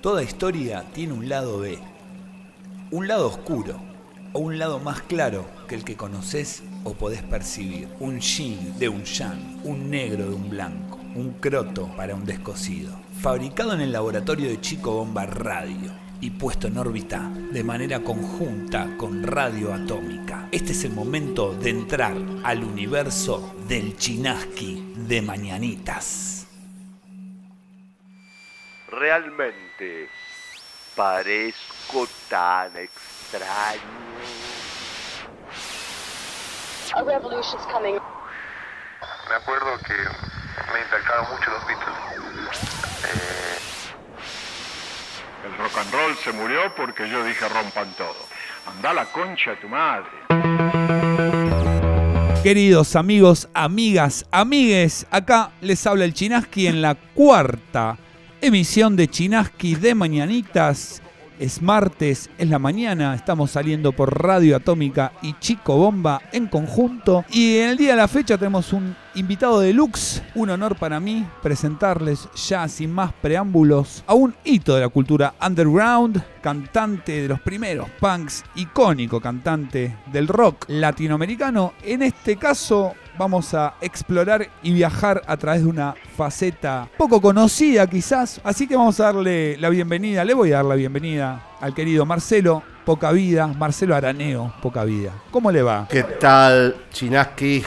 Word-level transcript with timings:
Toda 0.00 0.22
historia 0.22 0.84
tiene 0.94 1.12
un 1.12 1.28
lado 1.28 1.58
B, 1.58 1.76
un 2.92 3.08
lado 3.08 3.26
oscuro 3.26 3.80
o 4.32 4.38
un 4.38 4.56
lado 4.56 4.78
más 4.78 5.02
claro 5.02 5.44
que 5.66 5.74
el 5.74 5.82
que 5.82 5.96
conoces 5.96 6.62
o 6.84 6.92
podés 6.92 7.22
percibir. 7.22 7.88
Un 7.98 8.20
yin 8.20 8.78
de 8.78 8.88
un 8.88 9.02
yang, 9.02 9.60
un 9.64 9.90
negro 9.90 10.28
de 10.28 10.34
un 10.36 10.50
blanco, 10.50 11.00
un 11.16 11.32
croto 11.40 11.90
para 11.96 12.14
un 12.14 12.24
descosido. 12.24 12.92
Fabricado 13.20 13.72
en 13.72 13.80
el 13.80 13.90
laboratorio 13.90 14.48
de 14.48 14.60
Chico 14.60 14.92
Bomba 14.92 15.26
Radio 15.26 15.90
y 16.20 16.30
puesto 16.30 16.68
en 16.68 16.78
órbita 16.78 17.32
de 17.52 17.64
manera 17.64 18.04
conjunta 18.04 18.96
con 18.98 19.24
radio 19.24 19.74
atómica. 19.74 20.48
Este 20.52 20.72
es 20.72 20.84
el 20.84 20.92
momento 20.92 21.54
de 21.54 21.70
entrar 21.70 22.16
al 22.44 22.62
universo 22.62 23.52
del 23.66 23.96
Chinaski 23.96 24.92
de 25.08 25.22
Mañanitas. 25.22 26.37
Realmente 28.98 30.08
parezco 30.96 32.08
tan 32.28 32.76
extraño. 32.76 33.80
A 36.96 37.02
revolution's 37.04 37.64
coming. 37.72 38.00
Me 39.28 39.34
acuerdo 39.36 39.78
que 39.86 39.94
me 40.72 40.80
impactaron 40.80 41.26
mucho 41.30 41.50
los 41.50 41.64
Beatles. 41.68 41.96
Eh, 43.04 43.58
El 45.46 45.56
rock 45.58 45.78
and 45.78 45.92
roll 45.92 46.16
se 46.16 46.32
murió 46.32 46.74
porque 46.74 47.08
yo 47.08 47.22
dije 47.22 47.48
rompan 47.48 47.92
todo. 47.92 48.16
Anda 48.66 48.94
la 48.94 49.04
concha 49.04 49.50
de 49.50 49.56
tu 49.58 49.68
madre. 49.68 50.10
Queridos 52.42 52.96
amigos, 52.96 53.48
amigas, 53.54 54.26
amigues, 54.32 55.06
acá 55.12 55.52
les 55.60 55.86
habla 55.86 56.04
el 56.04 56.14
Chinaski 56.14 56.66
en 56.66 56.82
la 56.82 56.96
cuarta 56.96 57.96
emisión 58.40 58.96
de 58.96 59.08
Chinaski 59.08 59.74
de 59.74 59.94
Mañanitas. 59.94 61.02
Es 61.38 61.62
martes, 61.62 62.28
es 62.36 62.48
la 62.48 62.58
mañana, 62.58 63.14
estamos 63.14 63.52
saliendo 63.52 63.92
por 63.92 64.24
Radio 64.24 64.56
Atómica 64.56 65.12
y 65.22 65.34
Chico 65.38 65.76
Bomba 65.76 66.20
en 66.32 66.48
conjunto. 66.48 67.24
Y 67.30 67.58
en 67.58 67.70
el 67.70 67.76
día 67.76 67.92
de 67.92 67.98
la 67.98 68.08
fecha 68.08 68.36
tenemos 68.36 68.72
un 68.72 68.96
invitado 69.14 69.60
deluxe. 69.60 70.20
Un 70.34 70.50
honor 70.50 70.74
para 70.74 70.98
mí 70.98 71.24
presentarles 71.40 72.28
ya 72.48 72.66
sin 72.66 72.92
más 72.92 73.12
preámbulos 73.12 74.02
a 74.08 74.14
un 74.14 74.34
hito 74.42 74.74
de 74.74 74.80
la 74.80 74.88
cultura 74.88 75.34
underground, 75.40 76.20
cantante 76.40 77.22
de 77.22 77.28
los 77.28 77.40
primeros 77.40 77.88
punks, 78.00 78.44
icónico 78.56 79.20
cantante 79.20 79.96
del 80.12 80.26
rock 80.26 80.64
latinoamericano. 80.66 81.74
En 81.84 82.02
este 82.02 82.36
caso 82.36 82.94
vamos 83.18 83.52
a 83.52 83.74
explorar 83.80 84.48
y 84.62 84.72
viajar 84.72 85.22
a 85.26 85.36
través 85.36 85.62
de 85.62 85.68
una 85.68 85.94
faceta 86.16 86.88
poco 86.96 87.20
conocida 87.20 87.86
quizás. 87.86 88.40
Así 88.44 88.66
que 88.68 88.76
vamos 88.76 88.98
a 89.00 89.04
darle 89.04 89.56
la 89.58 89.68
bienvenida, 89.68 90.24
le 90.24 90.34
voy 90.34 90.52
a 90.52 90.56
dar 90.56 90.64
la 90.64 90.76
bienvenida 90.76 91.42
al 91.60 91.74
querido 91.74 92.06
Marcelo 92.06 92.62
Poca 92.84 93.10
Vida, 93.12 93.48
Marcelo 93.48 93.94
Araneo 93.94 94.54
Poca 94.62 94.84
Vida. 94.84 95.12
¿Cómo 95.30 95.50
le 95.50 95.62
va? 95.62 95.86
¿Qué 95.90 96.04
tal, 96.04 96.76
Chinaski? 96.92 97.62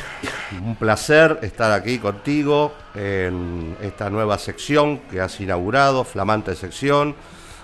Un 0.63 0.75
placer 0.75 1.39
estar 1.41 1.71
aquí 1.71 1.99
contigo 1.99 2.73
en 2.95 3.75
esta 3.81 4.09
nueva 4.09 4.37
sección 4.37 4.99
que 5.11 5.19
has 5.19 5.39
inaugurado, 5.41 6.05
flamante 6.05 6.55
sección, 6.55 7.13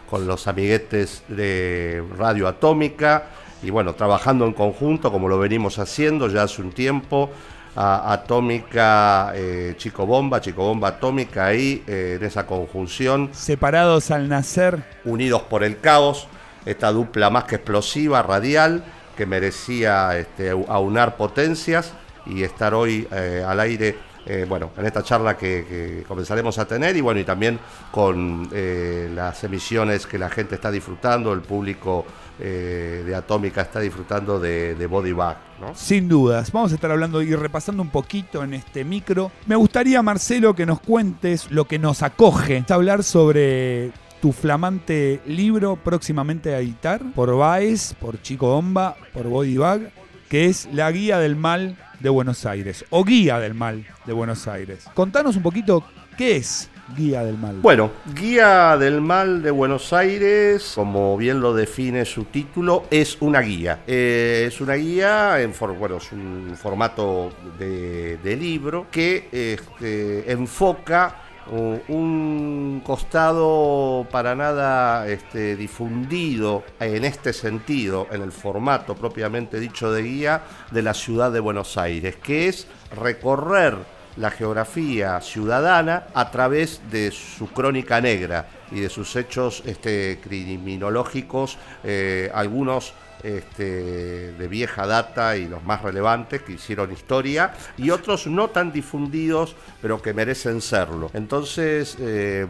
con 0.10 0.28
los 0.28 0.48
amiguetes 0.48 1.24
de 1.28 2.04
Radio 2.18 2.48
Atómica 2.48 3.30
y 3.64 3.70
bueno, 3.70 3.96
trabajando 3.96 4.46
en 4.46 4.54
conjunto 4.54 5.12
como 5.12 5.28
lo 5.28 5.40
venimos 5.40 5.80
haciendo 5.80 6.28
ya 6.28 6.44
hace 6.44 6.62
un 6.62 6.72
tiempo. 6.72 7.30
A- 7.78 8.12
Atómica, 8.14 9.32
eh, 9.36 9.76
Chico 9.78 10.06
Bomba, 10.06 10.42
Chico 10.42 10.64
Bomba 10.64 10.90
Atómica 10.90 11.46
ahí, 11.46 11.84
eh, 11.88 12.18
en 12.20 12.26
esa 12.26 12.46
conjunción. 12.46 13.30
Separados 13.34 14.10
al 14.12 14.28
nacer, 14.28 14.84
Unidos 15.06 15.44
por 15.44 15.64
el 15.64 15.80
Caos, 15.80 16.28
esta 16.66 16.92
dupla 16.92 17.30
más 17.30 17.44
que 17.46 17.56
explosiva, 17.56 18.22
radial, 18.24 18.84
que 19.16 19.26
merecía 19.26 20.18
este, 20.18 20.52
aunar 20.68 21.18
potencias 21.18 21.94
y 22.26 22.44
estar 22.44 22.74
hoy 22.74 23.08
eh, 23.12 23.44
al 23.48 23.60
aire, 23.60 23.96
eh, 24.30 24.46
bueno, 24.48 24.72
en 24.78 24.86
esta 24.86 25.02
charla 25.04 25.38
que, 25.38 26.04
comenzaremos 26.06 26.58
a 26.60 26.68
tener 26.68 26.98
y 26.98 27.02
bueno, 27.02 27.20
y 27.20 27.24
también 27.24 27.60
con 27.92 28.50
eh, 28.52 29.10
las 29.16 29.42
emisiones 29.46 30.06
que 30.06 30.18
la 30.18 30.30
gente 30.30 30.56
está 30.56 30.70
disfrutando, 30.70 31.32
el 31.32 31.40
público 31.40 32.06
eh, 32.38 33.04
de 33.06 33.16
Atómica 33.16 33.62
está 33.62 33.80
disfrutando 33.80 34.38
de, 34.38 34.76
de 34.76 34.86
Body 34.86 35.14
Bag, 35.14 35.38
¿no? 35.62 35.74
sin 35.76 36.10
dudas. 36.10 36.52
Vamos 36.52 36.74
a 36.74 36.76
estar 36.76 36.92
hablando 36.92 37.22
y 37.22 37.34
repasando 37.36 37.82
un 37.82 37.90
poquito 37.90 38.44
en 38.44 38.54
este 38.54 38.84
micro. 38.84 39.32
Me 39.46 39.56
gustaría, 39.56 40.02
Marcelo, 40.02 40.54
que 40.54 40.66
nos 40.66 40.82
cuentes 40.82 41.50
lo 41.50 41.66
que 41.66 41.80
nos 41.80 42.04
acoge. 42.04 42.66
Hablar 42.68 43.04
sobre 43.04 43.94
tu 44.22 44.34
flamante 44.34 45.22
libro 45.26 45.78
próximamente 45.78 46.54
a 46.54 46.60
editar 46.60 47.02
por 47.16 47.34
Baez, 47.38 47.94
por 47.94 48.22
Chico 48.22 48.48
Bomba, 48.48 48.98
por 49.14 49.28
Body 49.28 49.58
Bag, 49.58 49.92
que 50.30 50.48
es 50.48 50.68
La 50.74 50.92
Guía 50.92 51.18
del 51.18 51.38
Mal 51.38 51.78
de 52.00 52.10
Buenos 52.10 52.46
Aires, 52.46 52.86
o 52.90 53.04
Guía 53.04 53.40
del 53.40 53.54
Mal 53.54 53.86
de 54.06 54.14
Buenos 54.14 54.48
Aires. 54.48 54.86
Contanos 54.94 55.36
un 55.36 55.44
poquito 55.44 55.84
qué 56.18 56.38
es 56.38 56.70
Guía 56.96 57.24
del 57.24 57.38
Mal. 57.38 57.58
Bueno, 57.58 57.92
Guía 58.16 58.78
del 58.78 59.02
Mal 59.02 59.42
de 59.42 59.52
Buenos 59.52 59.92
Aires, 59.92 60.72
como 60.76 61.18
bien 61.18 61.42
lo 61.42 61.54
define 61.54 62.06
su 62.06 62.24
título, 62.26 62.86
es 62.90 63.18
una 63.20 63.42
guía. 63.42 63.80
Eh, 63.88 64.46
es 64.48 64.62
una 64.62 64.76
guía, 64.76 65.42
en 65.42 65.54
for- 65.54 65.76
bueno, 65.76 65.98
es 65.98 66.12
un 66.14 66.54
formato 66.56 67.32
de, 67.60 68.38
libro 68.40 68.88
que 68.90 69.28
este, 69.32 70.32
enfoca 70.32 71.24
un 71.52 72.82
costado 72.86 74.06
para 74.12 74.36
nada 74.36 75.08
este, 75.08 75.56
difundido 75.56 76.64
en 76.80 77.06
este 77.06 77.34
sentido, 77.34 78.08
en 78.12 78.22
el 78.22 78.32
formato 78.32 78.96
propiamente 78.96 79.60
dicho 79.60 79.92
de 79.92 80.04
guía 80.04 80.42
de 80.72 80.82
la 80.82 80.94
ciudad 80.94 81.32
de 81.32 81.40
Buenos 81.40 81.78
Aires, 81.78 82.16
que 82.18 82.48
es 82.48 82.68
recorrer 82.96 83.78
la 84.18 84.32
geografía 84.32 85.22
ciudadana 85.22 86.08
a 86.14 86.32
través 86.32 86.82
de 86.92 87.12
su 87.12 87.48
crónica 87.48 88.02
negra 88.02 88.48
y 88.72 88.80
de 88.80 88.90
sus 88.90 89.16
hechos 89.16 89.64
este, 89.66 90.20
criminológicos, 90.22 91.58
eh, 91.84 92.32
algunos 92.34 92.94
este, 93.24 94.34
de 94.34 94.48
vieja 94.48 94.86
data 94.86 95.38
y 95.38 95.48
los 95.48 95.64
más 95.64 95.82
relevantes 95.82 96.42
que 96.42 96.54
hicieron 96.54 96.92
historia, 96.92 97.54
y 97.78 97.90
otros 97.90 98.28
no 98.28 98.50
tan 98.50 98.72
difundidos, 98.72 99.56
pero 99.82 100.02
que 100.02 100.14
merecen 100.14 100.62
serlo. 100.62 101.10
Entonces, 101.14 101.98
eh, 102.00 102.48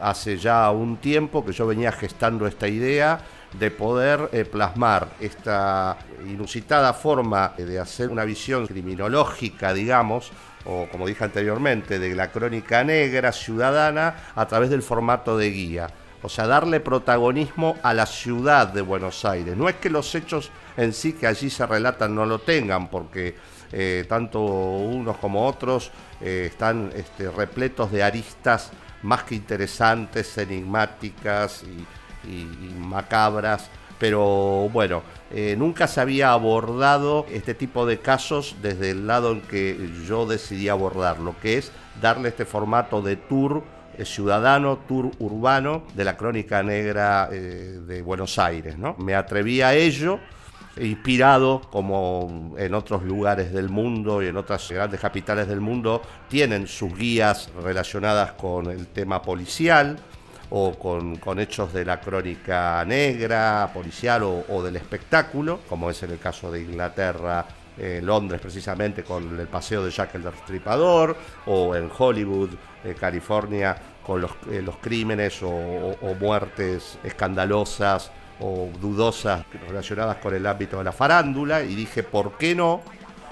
hace 0.00 0.38
ya 0.38 0.70
un 0.70 0.96
tiempo 0.98 1.44
que 1.44 1.52
yo 1.52 1.66
venía 1.66 1.92
gestando 1.92 2.46
esta 2.46 2.68
idea 2.68 3.20
de 3.58 3.70
poder 3.70 4.28
eh, 4.32 4.44
plasmar 4.44 5.08
esta 5.20 5.96
inusitada 6.26 6.92
forma 6.92 7.54
de 7.56 7.78
hacer 7.78 8.10
una 8.10 8.24
visión 8.24 8.66
criminológica, 8.66 9.72
digamos, 9.72 10.32
o 10.64 10.86
como 10.90 11.06
dije 11.06 11.24
anteriormente, 11.24 11.98
de 11.98 12.14
la 12.14 12.30
crónica 12.30 12.84
negra 12.84 13.32
ciudadana 13.32 14.14
a 14.34 14.46
través 14.46 14.70
del 14.70 14.82
formato 14.82 15.38
de 15.38 15.50
guía. 15.50 15.88
O 16.22 16.28
sea, 16.28 16.46
darle 16.46 16.80
protagonismo 16.80 17.76
a 17.82 17.94
la 17.94 18.06
ciudad 18.06 18.68
de 18.68 18.82
Buenos 18.82 19.24
Aires. 19.24 19.56
No 19.56 19.68
es 19.68 19.76
que 19.76 19.88
los 19.88 20.14
hechos 20.14 20.50
en 20.76 20.92
sí 20.92 21.12
que 21.12 21.26
allí 21.26 21.48
se 21.48 21.64
relatan 21.66 22.14
no 22.14 22.26
lo 22.26 22.40
tengan, 22.40 22.88
porque 22.88 23.36
eh, 23.72 24.04
tanto 24.08 24.40
unos 24.40 25.16
como 25.18 25.46
otros 25.46 25.90
eh, 26.20 26.48
están 26.50 26.90
este, 26.94 27.30
repletos 27.30 27.92
de 27.92 28.02
aristas 28.02 28.70
más 29.02 29.22
que 29.24 29.34
interesantes, 29.34 30.36
enigmáticas 30.38 31.64
y, 31.64 31.86
macabras. 32.78 33.70
Pero 33.98 34.68
bueno, 34.72 35.02
eh, 35.30 35.54
nunca 35.56 35.86
se 35.86 36.00
había 36.00 36.32
abordado 36.32 37.26
este 37.30 37.54
tipo 37.54 37.86
de 37.86 37.98
casos 37.98 38.56
desde 38.60 38.90
el 38.90 39.06
lado 39.06 39.32
en 39.32 39.40
que 39.40 39.90
yo 40.06 40.26
decidí 40.26 40.68
abordarlo, 40.68 41.34
que 41.40 41.58
es 41.58 41.72
darle 42.00 42.28
este 42.28 42.44
formato 42.44 43.02
de 43.02 43.16
tour 43.16 43.62
ciudadano, 44.04 44.78
tour 44.86 45.10
urbano 45.18 45.84
de 45.94 46.04
la 46.04 46.16
crónica 46.16 46.62
negra 46.62 47.28
eh, 47.32 47.80
de 47.86 48.02
Buenos 48.02 48.38
Aires. 48.38 48.78
¿no? 48.78 48.94
Me 48.98 49.14
atreví 49.14 49.62
a 49.62 49.74
ello, 49.74 50.18
inspirado 50.80 51.60
como 51.70 52.54
en 52.58 52.74
otros 52.74 53.02
lugares 53.02 53.52
del 53.52 53.68
mundo 53.68 54.22
y 54.22 54.26
en 54.26 54.36
otras 54.36 54.70
grandes 54.70 55.00
capitales 55.00 55.48
del 55.48 55.60
mundo, 55.60 56.02
tienen 56.28 56.66
sus 56.66 56.96
guías 56.96 57.50
relacionadas 57.62 58.32
con 58.32 58.70
el 58.70 58.86
tema 58.88 59.20
policial 59.22 59.98
o 60.50 60.78
con, 60.78 61.16
con 61.16 61.40
hechos 61.40 61.72
de 61.72 61.84
la 61.84 62.00
crónica 62.00 62.84
negra, 62.86 63.70
policial 63.72 64.22
o, 64.22 64.44
o 64.48 64.62
del 64.62 64.76
espectáculo, 64.76 65.60
como 65.68 65.90
es 65.90 66.02
en 66.02 66.12
el 66.12 66.18
caso 66.18 66.50
de 66.50 66.62
Inglaterra, 66.62 67.44
eh, 67.78 68.00
Londres 68.02 68.40
precisamente 68.40 69.04
con 69.04 69.38
el 69.38 69.46
paseo 69.46 69.84
de 69.84 69.90
Jack 69.90 70.14
el 70.16 70.24
Destripador, 70.24 71.16
o 71.46 71.74
en 71.74 71.90
Hollywood, 71.96 72.50
eh, 72.84 72.94
California, 72.98 73.76
con 74.04 74.20
los, 74.20 74.32
eh, 74.50 74.64
crímenes 74.80 75.42
o 75.42 76.14
muertes 76.18 76.98
escandalosas 77.04 78.10
o 78.40 78.70
dudosas 78.80 79.44
relacionadas 79.66 80.16
con 80.16 80.34
el 80.34 80.46
ámbito 80.46 80.78
de 80.78 80.84
la 80.84 80.92
farándula, 80.92 81.62
y 81.62 81.74
dije, 81.74 82.02
¿por 82.02 82.36
qué 82.38 82.54
no? 82.54 82.80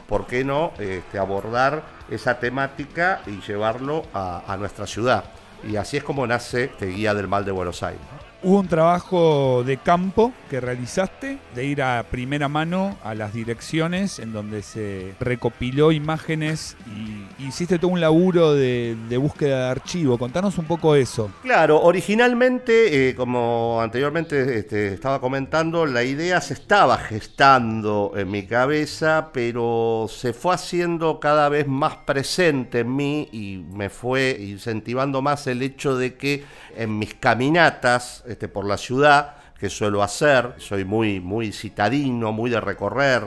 ¿Por 0.08 0.26
qué 0.26 0.44
no 0.44 0.72
este, 0.78 1.18
abordar 1.18 1.82
esa 2.10 2.38
temática 2.38 3.22
y 3.26 3.40
llevarlo 3.40 4.04
a, 4.14 4.44
a 4.46 4.56
nuestra 4.56 4.86
ciudad? 4.86 5.24
Y 5.68 5.76
así 5.76 5.96
es 5.96 6.04
como 6.04 6.26
nace 6.26 6.64
este 6.64 6.86
Guía 6.86 7.14
del 7.14 7.26
Mal 7.26 7.44
de 7.44 7.50
Buenos 7.50 7.82
Aires. 7.82 8.25
Hubo 8.42 8.60
un 8.60 8.68
trabajo 8.68 9.64
de 9.64 9.78
campo 9.78 10.32
que 10.50 10.60
realizaste, 10.60 11.38
de 11.54 11.64
ir 11.64 11.82
a 11.82 12.04
primera 12.10 12.48
mano 12.48 12.96
a 13.02 13.14
las 13.14 13.32
direcciones 13.32 14.18
en 14.18 14.32
donde 14.32 14.62
se 14.62 15.14
recopiló 15.18 15.90
imágenes 15.90 16.76
y 16.94 17.44
hiciste 17.44 17.78
todo 17.78 17.90
un 17.90 18.00
laburo 18.00 18.54
de, 18.54 18.94
de 19.08 19.16
búsqueda 19.16 19.64
de 19.64 19.70
archivo. 19.70 20.18
Contanos 20.18 20.58
un 20.58 20.66
poco 20.66 20.94
eso. 20.94 21.30
Claro, 21.42 21.80
originalmente, 21.80 23.08
eh, 23.08 23.14
como 23.14 23.80
anteriormente 23.80 24.58
este, 24.58 24.92
estaba 24.92 25.18
comentando, 25.20 25.86
la 25.86 26.04
idea 26.04 26.40
se 26.42 26.54
estaba 26.54 26.98
gestando 26.98 28.12
en 28.16 28.30
mi 28.30 28.46
cabeza, 28.46 29.30
pero 29.32 30.06
se 30.10 30.34
fue 30.34 30.54
haciendo 30.54 31.20
cada 31.20 31.48
vez 31.48 31.66
más 31.66 31.96
presente 31.96 32.80
en 32.80 32.94
mí 32.94 33.28
y 33.32 33.64
me 33.72 33.88
fue 33.88 34.36
incentivando 34.38 35.22
más 35.22 35.46
el 35.46 35.62
hecho 35.62 35.96
de 35.96 36.16
que 36.16 36.44
en 36.76 36.98
mis 36.98 37.14
caminatas 37.14 38.22
este, 38.26 38.48
por 38.48 38.64
la 38.64 38.76
ciudad, 38.76 39.36
que 39.58 39.70
suelo 39.70 40.02
hacer, 40.02 40.54
soy 40.58 40.84
muy, 40.84 41.20
muy 41.20 41.52
citadino, 41.52 42.32
muy 42.32 42.50
de 42.50 42.60
recorrer, 42.60 43.22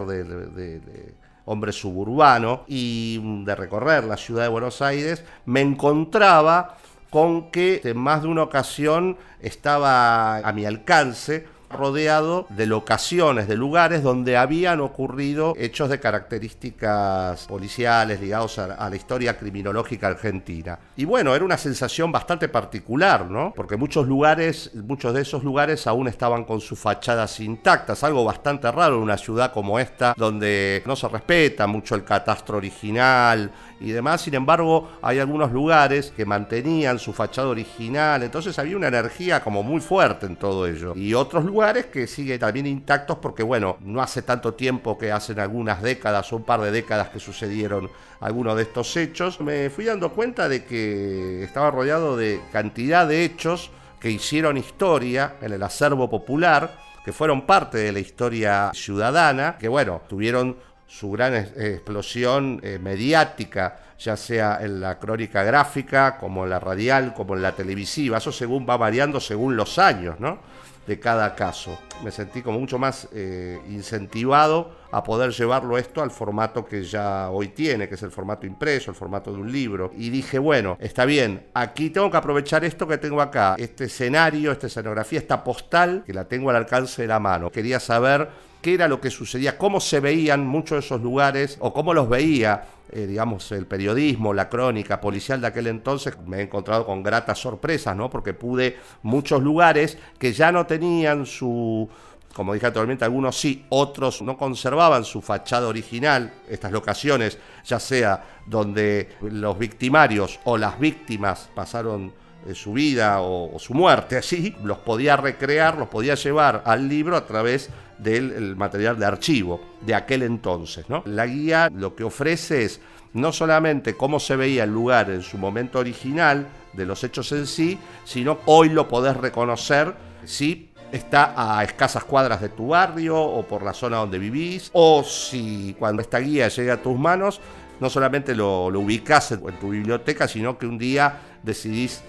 hombre 1.45 1.71
suburbano, 1.71 2.63
y 2.67 3.43
de 3.43 3.55
recorrer 3.55 4.03
la 4.03 4.17
ciudad 4.17 4.43
de 4.43 4.49
Buenos 4.49 4.81
Aires, 4.81 5.23
me 5.45 5.61
encontraba 5.61 6.77
con 7.09 7.49
que 7.49 7.81
en 7.83 7.97
más 7.97 8.21
de 8.21 8.27
una 8.27 8.43
ocasión 8.43 9.17
estaba 9.39 10.37
a 10.37 10.53
mi 10.53 10.65
alcance 10.65 11.47
rodeado 11.69 12.47
de 12.49 12.65
locaciones, 12.65 13.47
de 13.47 13.55
lugares 13.55 14.03
donde 14.03 14.37
habían 14.37 14.79
ocurrido 14.79 15.53
hechos 15.57 15.89
de 15.89 15.99
características 15.99 17.45
policiales 17.47 18.19
ligados 18.19 18.59
a, 18.59 18.75
a 18.75 18.89
la 18.89 18.95
historia 18.95 19.37
criminológica 19.37 20.07
argentina. 20.07 20.79
Y 20.95 21.05
bueno, 21.05 21.35
era 21.35 21.45
una 21.45 21.57
sensación 21.57 22.11
bastante 22.11 22.49
particular, 22.49 23.29
¿no? 23.29 23.53
Porque 23.55 23.77
muchos 23.77 24.07
lugares, 24.07 24.71
muchos 24.75 25.13
de 25.13 25.21
esos 25.21 25.43
lugares 25.43 25.87
aún 25.87 26.07
estaban 26.07 26.43
con 26.43 26.61
sus 26.61 26.79
fachadas 26.79 27.39
intactas, 27.39 28.03
algo 28.03 28.23
bastante 28.23 28.71
raro 28.71 28.95
en 28.95 29.01
una 29.01 29.17
ciudad 29.17 29.51
como 29.53 29.79
esta, 29.79 30.13
donde 30.17 30.83
no 30.85 30.95
se 30.95 31.07
respeta 31.07 31.67
mucho 31.67 31.95
el 31.95 32.03
catastro 32.03 32.57
original 32.57 33.51
y 33.79 33.91
demás. 33.91 34.21
Sin 34.21 34.33
embargo, 34.33 34.89
hay 35.01 35.19
algunos 35.19 35.51
lugares 35.51 36.11
que 36.15 36.25
mantenían 36.25 36.99
su 36.99 37.13
fachada 37.13 37.47
original, 37.47 38.23
entonces 38.23 38.57
había 38.59 38.77
una 38.77 38.87
energía 38.87 39.41
como 39.41 39.63
muy 39.63 39.81
fuerte 39.81 40.25
en 40.25 40.35
todo 40.35 40.67
ello. 40.67 40.93
Y 40.95 41.13
otros 41.13 41.45
lugares 41.45 41.87
que 41.87 42.07
siguen 42.07 42.39
también 42.39 42.67
intactos 42.67 43.17
porque, 43.17 43.43
bueno, 43.43 43.77
no 43.81 44.01
hace 44.01 44.21
tanto 44.21 44.53
tiempo 44.53 44.97
que 44.97 45.11
hacen 45.11 45.39
algunas 45.39 45.81
décadas 45.81 46.31
o 46.31 46.37
un 46.37 46.43
par 46.43 46.61
de 46.61 46.71
décadas 46.71 47.09
que 47.09 47.19
sucedieron 47.19 47.89
algunos 48.19 48.55
de 48.57 48.63
estos 48.63 48.95
hechos, 48.97 49.39
me 49.39 49.69
fui 49.69 49.85
dando 49.85 50.11
cuenta 50.11 50.49
de 50.49 50.65
que 50.65 51.43
estaba 51.43 51.71
rodeado 51.71 52.17
de 52.17 52.41
cantidad 52.51 53.07
de 53.07 53.23
hechos 53.23 53.71
que 53.99 54.09
hicieron 54.11 54.57
historia 54.57 55.35
en 55.41 55.53
el 55.53 55.63
acervo 55.63 56.09
popular, 56.09 56.77
que 57.03 57.13
fueron 57.13 57.45
parte 57.45 57.77
de 57.77 57.91
la 57.91 57.99
historia 57.99 58.71
ciudadana, 58.73 59.57
que 59.57 59.67
bueno, 59.67 60.01
tuvieron 60.07 60.57
su 60.89 61.11
gran 61.11 61.35
es- 61.35 61.55
explosión 61.55 62.59
eh, 62.63 62.79
mediática, 62.81 63.79
ya 63.99 64.17
sea 64.17 64.57
en 64.61 64.81
la 64.81 64.97
crónica 64.97 65.43
gráfica, 65.43 66.17
como 66.17 66.43
en 66.43 66.49
la 66.49 66.59
radial, 66.59 67.13
como 67.13 67.35
en 67.35 67.41
la 67.43 67.53
televisiva. 67.53 68.17
Eso 68.17 68.31
según 68.31 68.65
va 68.67 68.75
variando 68.75 69.19
según 69.19 69.55
los 69.55 69.77
años, 69.77 70.19
¿no? 70.19 70.39
De 70.87 70.99
cada 70.99 71.35
caso. 71.35 71.77
Me 72.03 72.09
sentí 72.09 72.41
como 72.41 72.59
mucho 72.59 72.79
más 72.79 73.07
eh, 73.13 73.59
incentivado 73.69 74.75
a 74.91 75.03
poder 75.03 75.31
llevarlo 75.31 75.77
esto 75.77 76.01
al 76.01 76.09
formato 76.09 76.65
que 76.65 76.83
ya 76.83 77.29
hoy 77.29 77.49
tiene, 77.49 77.87
que 77.87 77.93
es 77.95 78.01
el 78.01 78.09
formato 78.09 78.47
impreso, 78.47 78.89
el 78.89 78.97
formato 78.97 79.31
de 79.31 79.37
un 79.37 79.51
libro. 79.51 79.91
Y 79.95 80.09
dije, 80.09 80.39
bueno, 80.39 80.77
está 80.79 81.05
bien, 81.05 81.45
aquí 81.53 81.91
tengo 81.91 82.09
que 82.09 82.17
aprovechar 82.17 82.63
esto 82.65 82.87
que 82.87 82.97
tengo 82.97 83.21
acá, 83.21 83.55
este 83.59 83.83
escenario, 83.83 84.51
esta 84.51 84.65
escenografía, 84.65 85.19
esta 85.19 85.43
postal, 85.43 86.03
que 86.05 86.13
la 86.13 86.25
tengo 86.25 86.49
al 86.49 86.55
alcance 86.55 87.03
de 87.03 87.07
la 87.07 87.19
mano. 87.19 87.51
Quería 87.51 87.79
saber 87.79 88.29
qué 88.61 88.73
era 88.73 88.87
lo 88.87 88.99
que 88.99 89.09
sucedía, 89.09 89.57
cómo 89.57 89.79
se 89.79 89.99
veían 89.99 90.45
muchos 90.45 90.77
de 90.77 90.79
esos 90.85 91.01
lugares 91.01 91.57
o 91.59 91.73
cómo 91.73 91.93
los 91.93 92.09
veía, 92.09 92.65
eh, 92.91 93.05
digamos, 93.07 93.51
el 93.51 93.65
periodismo, 93.65 94.33
la 94.33 94.49
crónica 94.49 94.99
policial 94.99 95.39
de 95.41 95.47
aquel 95.47 95.67
entonces. 95.67 96.17
Me 96.25 96.37
he 96.37 96.41
encontrado 96.41 96.85
con 96.85 97.03
gratas 97.03 97.39
sorpresas, 97.39 97.95
¿no? 97.95 98.09
Porque 98.09 98.33
pude 98.33 98.77
muchos 99.03 99.41
lugares 99.41 99.97
que 100.17 100.33
ya 100.33 100.51
no 100.51 100.65
tenían 100.65 101.25
su... 101.25 101.89
Como 102.33 102.53
dije 102.53 102.67
anteriormente, 102.67 103.03
algunos 103.03 103.37
sí, 103.37 103.65
otros 103.69 104.21
no 104.21 104.37
conservaban 104.37 105.03
su 105.03 105.19
fachada 105.21 105.67
original, 105.67 106.31
estas 106.47 106.71
locaciones, 106.71 107.39
ya 107.65 107.79
sea 107.79 108.23
donde 108.45 109.09
los 109.21 109.57
victimarios 109.57 110.39
o 110.43 110.55
las 110.55 110.79
víctimas 110.79 111.49
pasaron 111.55 112.13
su 112.53 112.73
vida 112.73 113.21
o, 113.21 113.57
su 113.59 113.73
muerte 113.73 114.17
así, 114.17 114.55
los 114.63 114.79
podía 114.79 115.17
recrear, 115.17 115.77
los 115.77 115.87
podía 115.89 116.15
llevar 116.15 116.63
al 116.65 116.87
libro 116.87 117.15
a 117.15 117.25
través 117.25 117.69
del 117.97 118.31
el 118.31 118.55
material 118.55 118.97
de 118.97 119.05
archivo 119.05 119.61
de 119.81 119.95
aquel 119.95 120.23
entonces. 120.23 120.85
La 121.05 121.25
guía 121.25 121.69
lo 121.73 121.95
que 121.95 122.03
ofrece 122.03 122.63
es 122.63 122.79
no 123.13 123.31
solamente 123.31 123.95
cómo 123.95 124.19
se 124.19 124.35
veía 124.35 124.63
el 124.63 124.71
lugar 124.71 125.09
en 125.09 125.21
su 125.21 125.37
momento 125.37 125.79
original 125.79 126.47
de 126.73 126.85
los 126.85 127.03
hechos 127.03 127.31
en 127.31 127.47
sí, 127.47 127.77
sino 128.05 128.39
hoy 128.45 128.69
lo 128.69 128.87
podés 128.87 129.17
reconocer 129.17 129.93
si 130.25 130.69
está 130.91 131.33
a 131.35 131.63
escasas 131.63 132.03
cuadras 132.03 132.41
de 132.41 132.49
tu 132.49 132.69
barrio 132.69 133.19
o 133.19 133.43
por 133.43 133.63
la 133.63 133.73
zona 133.73 133.97
donde 133.97 134.19
vivís, 134.19 134.69
o 134.73 135.03
si 135.03 135.75
cuando 135.77 136.01
esta 136.01 136.19
guía 136.19 136.47
llegue 136.47 136.71
a 136.71 136.81
tus 136.81 136.97
manos, 136.97 137.41
no 137.79 137.89
solamente 137.89 138.35
lo, 138.35 138.69
lo 138.69 138.81
en, 138.81 139.59
tu 139.59 139.69
biblioteca, 139.69 140.27
sino 140.27 140.57
que 140.57 140.65
un 140.65 140.77
día 140.77 141.19
decidís 141.43 142.01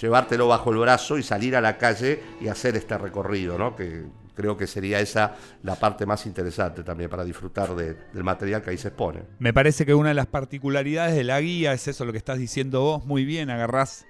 llevártelo 0.00 0.48
bajo 0.48 0.70
el 0.72 0.78
brazo 0.78 1.18
y 1.18 1.22
salir 1.22 1.56
a 1.56 1.60
la 1.60 1.78
calle 1.78 2.22
y 2.40 2.48
hacer 2.48 2.76
este 2.76 2.98
recorrido, 2.98 3.58
¿no? 3.58 3.74
Que 3.76 4.04
creo 4.34 4.56
que 4.56 4.66
sería 4.66 5.00
esa 5.00 5.34
la 5.62 5.76
parte 5.76 6.04
más 6.04 6.26
interesante 6.26 6.82
también 6.82 7.08
para 7.08 7.24
disfrutar 7.24 7.74
de- 7.74 7.94
del 8.12 8.22
material 8.24 8.60
que 8.62 8.70
ahí 8.70 8.76
se 8.78 8.88
expone. 8.88 9.22
Me 9.38 9.54
parece 9.54 9.86
que 9.86 9.94
una 9.94 10.10
de 10.10 10.14
las 10.14 10.26
particularidades 10.26 11.14
de 11.14 11.24
la 11.24 11.40
guía 11.40 11.72
es 11.72 11.88
eso, 11.88 12.04
lo 12.04 12.12
que 12.12 12.18
estás 12.18 12.38
diciendo 12.38 12.82
vos. 12.82 13.06
Muy 13.06 13.24
bien, 13.24 13.48
agarrás. 13.48 14.06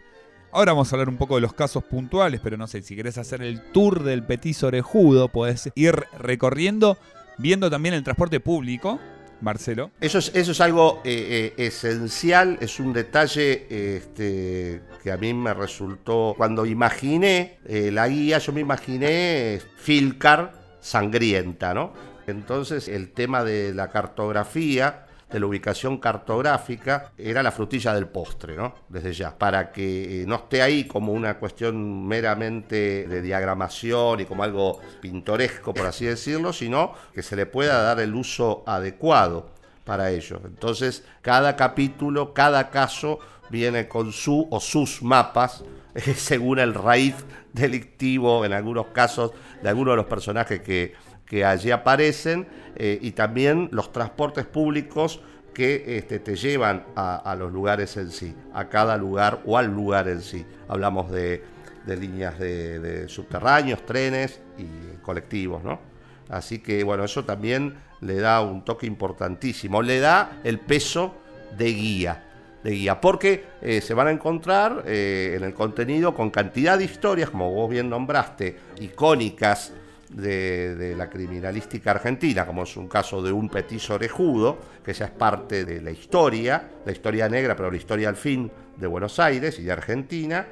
Ahora 0.50 0.72
vamos 0.72 0.90
a 0.92 0.96
hablar 0.96 1.08
un 1.08 1.16
poco 1.18 1.34
de 1.36 1.42
los 1.42 1.52
casos 1.52 1.84
puntuales, 1.84 2.40
pero 2.42 2.56
no 2.56 2.66
sé, 2.66 2.82
si 2.82 2.96
querés 2.96 3.18
hacer 3.18 3.42
el 3.42 3.62
tour 3.72 4.02
del 4.02 4.24
Petit 4.24 4.60
Orejudo, 4.62 5.28
podés 5.28 5.70
ir 5.74 6.04
recorriendo, 6.18 6.96
viendo 7.38 7.70
también 7.70 7.94
el 7.94 8.02
transporte 8.02 8.40
público, 8.40 8.98
Marcelo. 9.40 9.90
Eso 10.00 10.18
es, 10.18 10.60
algo 10.60 11.00
eh, 11.04 11.54
eh, 11.56 11.66
esencial, 11.66 12.58
es 12.60 12.80
un 12.80 12.92
detalle 12.92 13.66
este, 13.96 14.82
que 15.02 15.12
a 15.12 15.16
mí 15.16 15.34
me 15.34 15.54
resultó, 15.54 16.34
cuando 16.36 16.66
imaginé 16.66 17.58
eh, 17.66 17.90
la 17.92 18.08
guía, 18.08 18.38
yo 18.38 18.52
me 18.52 18.60
imaginé 18.60 19.60
Filcar 19.76 20.52
sangrienta, 20.80 21.74
¿no? 21.74 21.92
Entonces 22.26 22.88
el 22.88 23.12
tema 23.12 23.44
de 23.44 23.72
la 23.72 23.90
cartografía, 23.90 25.05
de 25.30 25.40
la 25.40 25.46
ubicación 25.46 25.98
cartográfica, 25.98 27.12
era 27.18 27.42
la 27.42 27.50
frutilla 27.50 27.92
del 27.94 28.06
postre, 28.06 28.54
¿no? 28.56 28.74
Desde 28.88 29.12
ya, 29.12 29.36
para 29.36 29.72
que 29.72 30.22
eh, 30.22 30.26
no 30.26 30.36
esté 30.36 30.62
ahí 30.62 30.84
como 30.84 31.12
una 31.12 31.38
cuestión 31.38 32.06
meramente 32.06 33.08
de 33.08 33.22
diagramación 33.22 34.20
y 34.20 34.24
como 34.24 34.44
algo 34.44 34.80
pintoresco, 35.00 35.74
por 35.74 35.86
así 35.86 36.04
decirlo, 36.04 36.52
sino 36.52 36.92
que 37.12 37.22
se 37.22 37.34
le 37.34 37.46
pueda 37.46 37.82
dar 37.82 37.98
el 37.98 38.14
uso 38.14 38.62
adecuado 38.66 39.50
para 39.84 40.10
ello. 40.10 40.40
Entonces, 40.44 41.04
cada 41.22 41.56
capítulo, 41.56 42.32
cada 42.32 42.70
caso 42.70 43.18
viene 43.50 43.88
con 43.88 44.12
su 44.12 44.46
o 44.50 44.60
sus 44.60 45.02
mapas, 45.02 45.64
según 46.16 46.60
el 46.60 46.74
raíz 46.74 47.16
delictivo, 47.52 48.44
en 48.44 48.52
algunos 48.52 48.88
casos, 48.88 49.32
de 49.62 49.68
algunos 49.68 49.92
de 49.92 49.96
los 49.96 50.06
personajes 50.06 50.60
que, 50.60 50.94
que 51.26 51.44
allí 51.44 51.70
aparecen, 51.70 52.46
eh, 52.76 52.98
y 53.00 53.12
también 53.12 53.68
los 53.72 53.92
transportes 53.92 54.46
públicos 54.46 55.20
que 55.52 55.98
este, 55.98 56.18
te 56.18 56.36
llevan 56.36 56.84
a, 56.94 57.34
los 57.38 57.50
lugares 57.50 57.96
en 57.96 58.10
sí, 58.10 58.34
a 58.52 58.68
cada 58.68 58.96
lugar 58.98 59.40
o 59.46 59.56
al 59.56 59.74
lugar 59.74 60.06
en 60.08 60.20
sí. 60.20 60.44
Hablamos 60.68 61.10
de, 61.10 61.42
de 61.86 61.96
líneas 61.96 62.38
de, 62.38 62.78
de 62.78 63.08
subterráneos, 63.08 63.84
trenes 63.86 64.40
y 64.58 64.96
colectivos, 64.98 65.64
¿no? 65.64 65.80
Así 66.28 66.58
que 66.58 66.84
bueno, 66.84 67.04
eso 67.04 67.24
también 67.24 67.74
le 68.00 68.16
da 68.16 68.42
un 68.42 68.64
toque 68.64 68.86
importantísimo, 68.86 69.80
le 69.82 70.00
da 70.00 70.40
el 70.44 70.58
peso 70.58 71.14
de 71.56 71.72
guía, 71.72 72.24
de 72.62 72.70
guía, 72.72 73.00
porque 73.00 73.44
eh, 73.62 73.80
se 73.80 73.94
van 73.94 74.08
a 74.08 74.10
encontrar 74.10 74.84
eh, 74.86 75.34
en 75.36 75.44
el 75.44 75.54
contenido 75.54 76.14
con 76.14 76.30
cantidad 76.30 76.76
de 76.78 76.84
historias, 76.84 77.30
como 77.30 77.52
vos 77.52 77.70
bien 77.70 77.88
nombraste, 77.88 78.58
icónicas 78.80 79.72
de, 80.10 80.94
la 80.96 81.08
criminalística 81.08 81.90
argentina, 81.90 82.46
como 82.46 82.62
es 82.62 82.76
un 82.76 82.88
caso 82.88 83.22
de 83.22 83.32
un 83.32 83.48
petiso 83.48 83.94
orejudo, 83.94 84.58
que 84.84 84.92
ya 84.92 85.06
es 85.06 85.10
parte 85.10 85.64
de 85.64 85.80
la 85.80 85.90
historia, 85.90 86.68
la 86.84 86.92
historia 86.92 87.28
negra, 87.28 87.56
pero 87.56 87.70
la 87.70 87.76
historia 87.76 88.08
al 88.08 88.16
fin 88.16 88.50
de 88.76 88.86
Buenos 88.86 89.18
Aires 89.18 89.58
y 89.58 89.64
de 89.64 89.72
Argentina, 89.72 90.46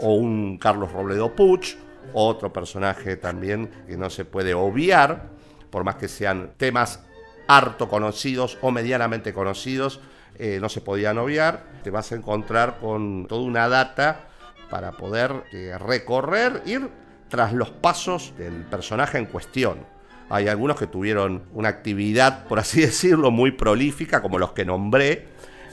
o 0.00 0.14
un 0.14 0.58
Carlos 0.58 0.92
Robledo 0.92 1.34
Puch, 1.34 1.76
otro 2.12 2.52
personaje 2.52 3.16
también 3.16 3.70
que 3.86 3.96
no 3.96 4.10
se 4.10 4.24
puede 4.24 4.54
obviar, 4.54 5.30
por 5.70 5.84
más 5.84 5.96
que 5.96 6.08
sean 6.08 6.52
temas 6.56 7.04
harto 7.46 7.88
conocidos 7.88 8.58
o 8.62 8.70
medianamente 8.70 9.32
conocidos, 9.32 10.00
eh, 10.38 10.58
no 10.60 10.68
se 10.68 10.80
podían 10.80 11.18
obviar. 11.18 11.64
Te 11.82 11.90
vas 11.90 12.12
a 12.12 12.14
encontrar 12.14 12.78
con 12.78 13.26
toda 13.26 13.42
una 13.42 13.68
data 13.68 14.28
para 14.70 14.92
poder 14.92 15.44
eh, 15.52 15.76
recorrer, 15.78 16.62
ir 16.64 16.88
tras 17.30 17.54
los 17.54 17.70
pasos 17.70 18.34
del 18.36 18.64
personaje 18.64 19.16
en 19.16 19.24
cuestión. 19.24 19.78
Hay 20.28 20.48
algunos 20.48 20.78
que 20.78 20.86
tuvieron 20.86 21.44
una 21.54 21.70
actividad, 21.70 22.46
por 22.46 22.58
así 22.58 22.80
decirlo, 22.82 23.30
muy 23.30 23.52
prolífica, 23.52 24.20
como 24.20 24.38
los 24.38 24.52
que 24.52 24.66
nombré, 24.66 25.28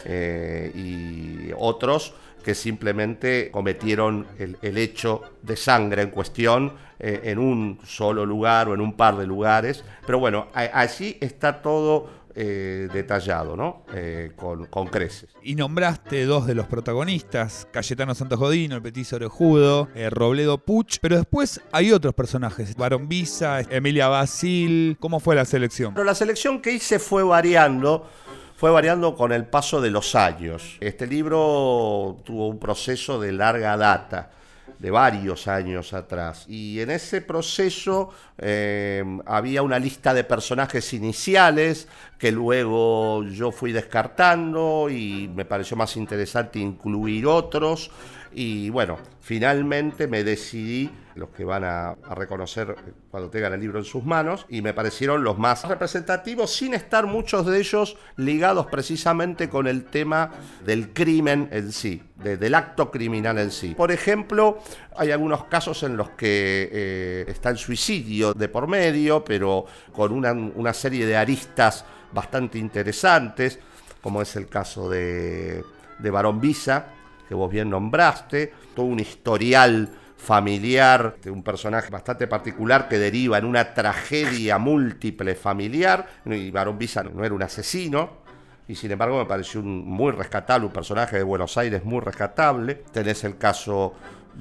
eh, 0.06 0.72
y 0.74 1.52
otros 1.58 2.14
que 2.44 2.56
simplemente 2.56 3.52
cometieron 3.52 4.26
el, 4.40 4.78
hecho 4.78 5.22
de 5.42 5.58
sangre 5.58 6.04
en 6.04 6.12
cuestión 6.12 6.76
eh, 6.98 7.20
en 7.26 7.40
un 7.40 7.80
solo 7.86 8.26
lugar 8.26 8.70
o 8.70 8.74
en 8.74 8.80
un 8.80 8.94
par 8.94 9.18
de 9.18 9.28
lugares. 9.28 9.84
Pero 10.06 10.20
bueno, 10.20 10.48
allí 10.54 11.18
está 11.20 11.62
todo 11.62 12.10
eh, 12.40 12.88
detallado, 12.94 13.58
¿no? 13.58 13.84
Eh, 13.96 14.32
con, 14.36 14.68
con 14.68 14.86
creces. 14.90 15.28
Y 15.42 15.56
nombraste 15.56 16.24
dos 16.26 16.46
de 16.46 16.54
los 16.54 16.68
protagonistas, 16.68 17.68
Cayetano 17.72 18.14
Santos 18.14 18.38
Godino, 18.38 18.76
el 18.76 18.84
petiso 18.84 19.16
orejudo, 19.16 19.88
eh, 19.96 20.12
Robledo 20.12 20.60
Puch, 20.60 21.00
pero 21.02 21.16
después 21.16 21.60
hay 21.72 21.92
otros 21.92 22.14
personajes, 22.14 22.76
Barón 22.76 23.10
Visa, 23.10 23.62
Emilia 23.62 24.08
Basil, 24.08 24.98
¿cómo 25.00 25.20
fue 25.20 25.36
la 25.36 25.46
selección? 25.46 25.96
Pero 25.96 26.04
la 26.04 26.14
selección 26.14 26.62
que 26.62 26.74
hice 26.74 27.00
fue 27.00 27.24
variando, 27.24 28.08
fue 28.56 28.70
variando 28.70 29.16
con 29.16 29.32
el 29.32 29.48
paso 29.48 29.82
de 29.82 29.90
los 29.90 30.14
años. 30.14 30.78
Este 30.80 31.08
libro 31.08 32.18
tuvo 32.24 32.50
un 32.50 32.60
proceso 32.60 33.20
de 33.20 33.32
larga 33.32 33.76
data, 33.78 34.30
de 34.78 34.92
varios 34.92 35.48
años 35.48 35.94
atrás. 35.94 36.46
Y 36.48 36.82
en 36.82 36.92
ese 36.92 37.22
proceso 37.22 38.12
eh, 38.40 39.04
había 39.26 39.62
una 39.62 39.80
lista 39.80 40.14
de 40.14 40.24
personajes 40.24 40.94
iniciales 40.94 41.88
que 42.18 42.32
luego 42.32 43.24
yo 43.24 43.52
fui 43.52 43.72
descartando 43.72 44.90
y 44.90 45.30
me 45.36 45.46
pareció 45.46 45.78
más 45.78 45.96
interesante 45.98 46.60
incluir 46.60 47.26
otros. 47.26 47.92
Y 48.34 48.70
bueno, 48.70 48.98
finalmente 49.22 50.08
me 50.08 50.24
decidí, 50.24 50.92
los 51.16 51.30
que 51.30 51.44
van 51.44 51.64
a, 51.64 51.96
reconocer 52.16 52.76
cuando 53.10 53.30
tengan 53.30 53.54
el 53.54 53.60
libro 53.60 53.80
en 53.80 53.86
sus 53.86 54.04
manos, 54.04 54.46
y 54.50 54.62
me 54.62 54.74
parecieron 54.74 55.24
los 55.24 55.40
más 55.40 55.68
representativos, 55.68 56.54
sin 56.54 56.76
estar 56.76 57.08
muchos 57.08 57.46
de 57.48 57.58
ellos 57.58 57.98
ligados 58.16 58.68
precisamente 58.68 59.50
con 59.50 59.66
el 59.66 59.86
tema 59.86 60.32
del 60.64 60.94
crimen 60.94 61.50
en 61.52 61.72
sí, 61.72 62.04
de- 62.16 62.38
del 62.38 62.54
acto 62.54 62.92
criminal 62.92 63.40
en 63.40 63.50
sí. 63.50 63.74
Por 63.76 63.92
ejemplo, 63.92 64.60
hay 64.96 65.12
algunos 65.12 65.46
casos 65.46 65.82
en 65.84 65.98
los 65.98 66.12
que 66.12 66.70
eh, 66.72 67.26
está 67.28 67.50
el 67.50 67.58
suicidio 67.58 68.27
de 68.34 68.50
por 68.50 68.68
medio, 68.68 69.24
pero 69.24 69.66
con 69.94 70.12
una, 70.12 70.32
una 70.32 70.74
serie 70.74 71.06
de 71.06 71.18
aristas 71.18 71.86
bastante 72.12 72.58
interesantes, 72.58 73.60
como 74.02 74.22
es 74.22 74.36
el 74.36 74.48
caso 74.48 74.90
de, 74.90 75.64
de 76.00 76.10
Barón 76.10 76.40
Visa, 76.40 76.88
que 77.28 77.36
vos 77.36 77.52
bien 77.52 77.70
nombraste, 77.70 78.54
todo 78.76 78.86
un 78.86 79.00
historial 79.00 79.90
familiar 80.18 81.18
de 81.22 81.30
un 81.30 81.44
personaje 81.44 81.90
bastante 81.90 82.26
particular 82.28 82.88
que 82.88 82.98
deriva 82.98 83.38
en 83.38 83.46
una 83.46 83.74
tragedia 83.74 84.58
múltiple 84.58 85.36
familiar, 85.36 86.08
y 86.26 86.52
Barón 86.52 86.78
Visa 86.78 87.04
no 87.04 87.24
era 87.24 87.36
un 87.36 87.44
asesino, 87.44 88.26
y 88.68 88.76
sin 88.76 88.92
embargo 88.92 89.20
me 89.20 89.26
pareció 89.26 89.62
un 89.62 89.86
muy 89.86 90.12
rescatable, 90.12 90.68
un 90.68 90.74
personaje 90.74 91.18
de 91.18 91.24
Buenos 91.24 91.58
Aires 91.58 91.86
muy 91.86 92.02
rescatable. 92.02 92.76
Tenés 92.92 93.24
el 93.24 93.38
caso 93.38 93.94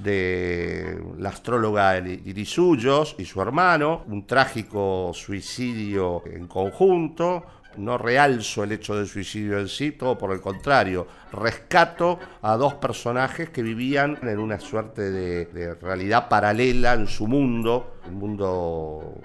de 0.03 1.03
la 1.19 1.31
astróloga 1.31 1.99
Iris 1.99 2.59
Ullos 2.59 3.17
y 3.19 3.25
su 3.25 3.41
hermano, 3.41 4.03
un 4.07 4.27
trágico 4.27 5.13
suicidio 5.15 6.23
en 6.27 6.47
conjunto. 6.47 7.45
No 7.79 7.99
realzo 7.99 8.65
el 8.65 8.73
hecho 8.73 8.97
del 8.97 9.07
suicidio 9.07 9.59
en 9.59 9.69
sí, 9.69 9.93
todo 9.93 10.17
por 10.17 10.33
el 10.33 10.41
contrario. 10.41 11.07
Rescato 11.31 12.19
a 12.41 12.57
dos 12.57 12.75
personajes 12.75 13.51
que 13.51 13.63
vivían 13.63 14.19
en 14.23 14.39
una 14.39 14.59
suerte 14.59 15.11
de, 15.11 15.45
de 15.47 15.75
realidad 15.75 16.29
paralela 16.29 16.95
en 16.95 17.07
su 17.07 17.27
mundo, 17.27 17.99
un 18.09 18.15
mundo 18.15 19.21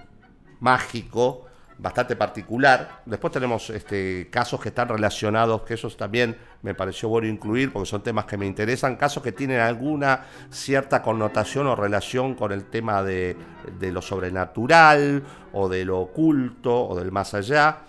mágico, 0.59 1.45
bastante 1.81 2.15
particular. 2.15 3.01
Después 3.05 3.33
tenemos 3.33 3.71
este, 3.71 4.29
casos 4.29 4.61
que 4.61 4.69
están 4.69 4.87
relacionados, 4.87 5.63
que 5.63 5.73
esos 5.73 5.97
también 5.97 6.37
me 6.61 6.75
pareció 6.75 7.09
bueno 7.09 7.27
incluir 7.27 7.73
porque 7.73 7.89
son 7.89 8.03
temas 8.03 8.25
que 8.25 8.37
me 8.37 8.45
interesan, 8.45 8.95
casos 8.95 9.23
que 9.23 9.31
tienen 9.31 9.59
alguna 9.59 10.25
cierta 10.51 11.01
connotación 11.01 11.65
o 11.65 11.75
relación 11.75 12.35
con 12.35 12.51
el 12.51 12.65
tema 12.65 13.01
de, 13.01 13.35
de 13.79 13.91
lo 13.91 14.01
sobrenatural 14.03 15.23
o 15.53 15.67
de 15.67 15.83
lo 15.83 15.99
oculto 15.99 16.87
o 16.87 16.95
del 16.95 17.11
más 17.11 17.33
allá. 17.33 17.79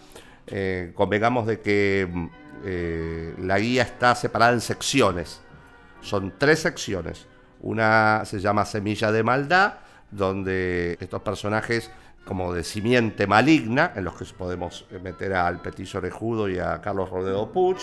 Eh, 0.47 0.93
convengamos 0.95 1.47
de 1.47 1.61
que 1.61 2.09
eh, 2.65 3.35
la 3.39 3.59
guía 3.59 3.83
está 3.83 4.15
separada 4.15 4.55
en 4.55 4.63
secciones. 4.63 5.43
Son 6.01 6.33
tres 6.39 6.61
secciones. 6.61 7.27
Una 7.61 8.23
se 8.25 8.41
llama 8.41 8.65
Semilla 8.65 9.13
de 9.13 9.23
Maldad, 9.23 9.75
donde 10.11 10.97
estos 10.99 11.21
personajes 11.21 11.91
como 12.25 12.53
de 12.53 12.63
simiente 12.63 13.27
maligna, 13.27 13.93
en 13.97 14.05
los 14.05 14.15
que 14.15 14.25
podemos 14.27 14.87
meter 15.03 15.35
al 15.35 15.61
Petiso 15.61 15.99
Orejudo 15.99 16.49
y 16.49 16.59
a 16.59 16.81
Carlos 16.81 17.11
Rodeo 17.11 17.51
Puch. 17.51 17.83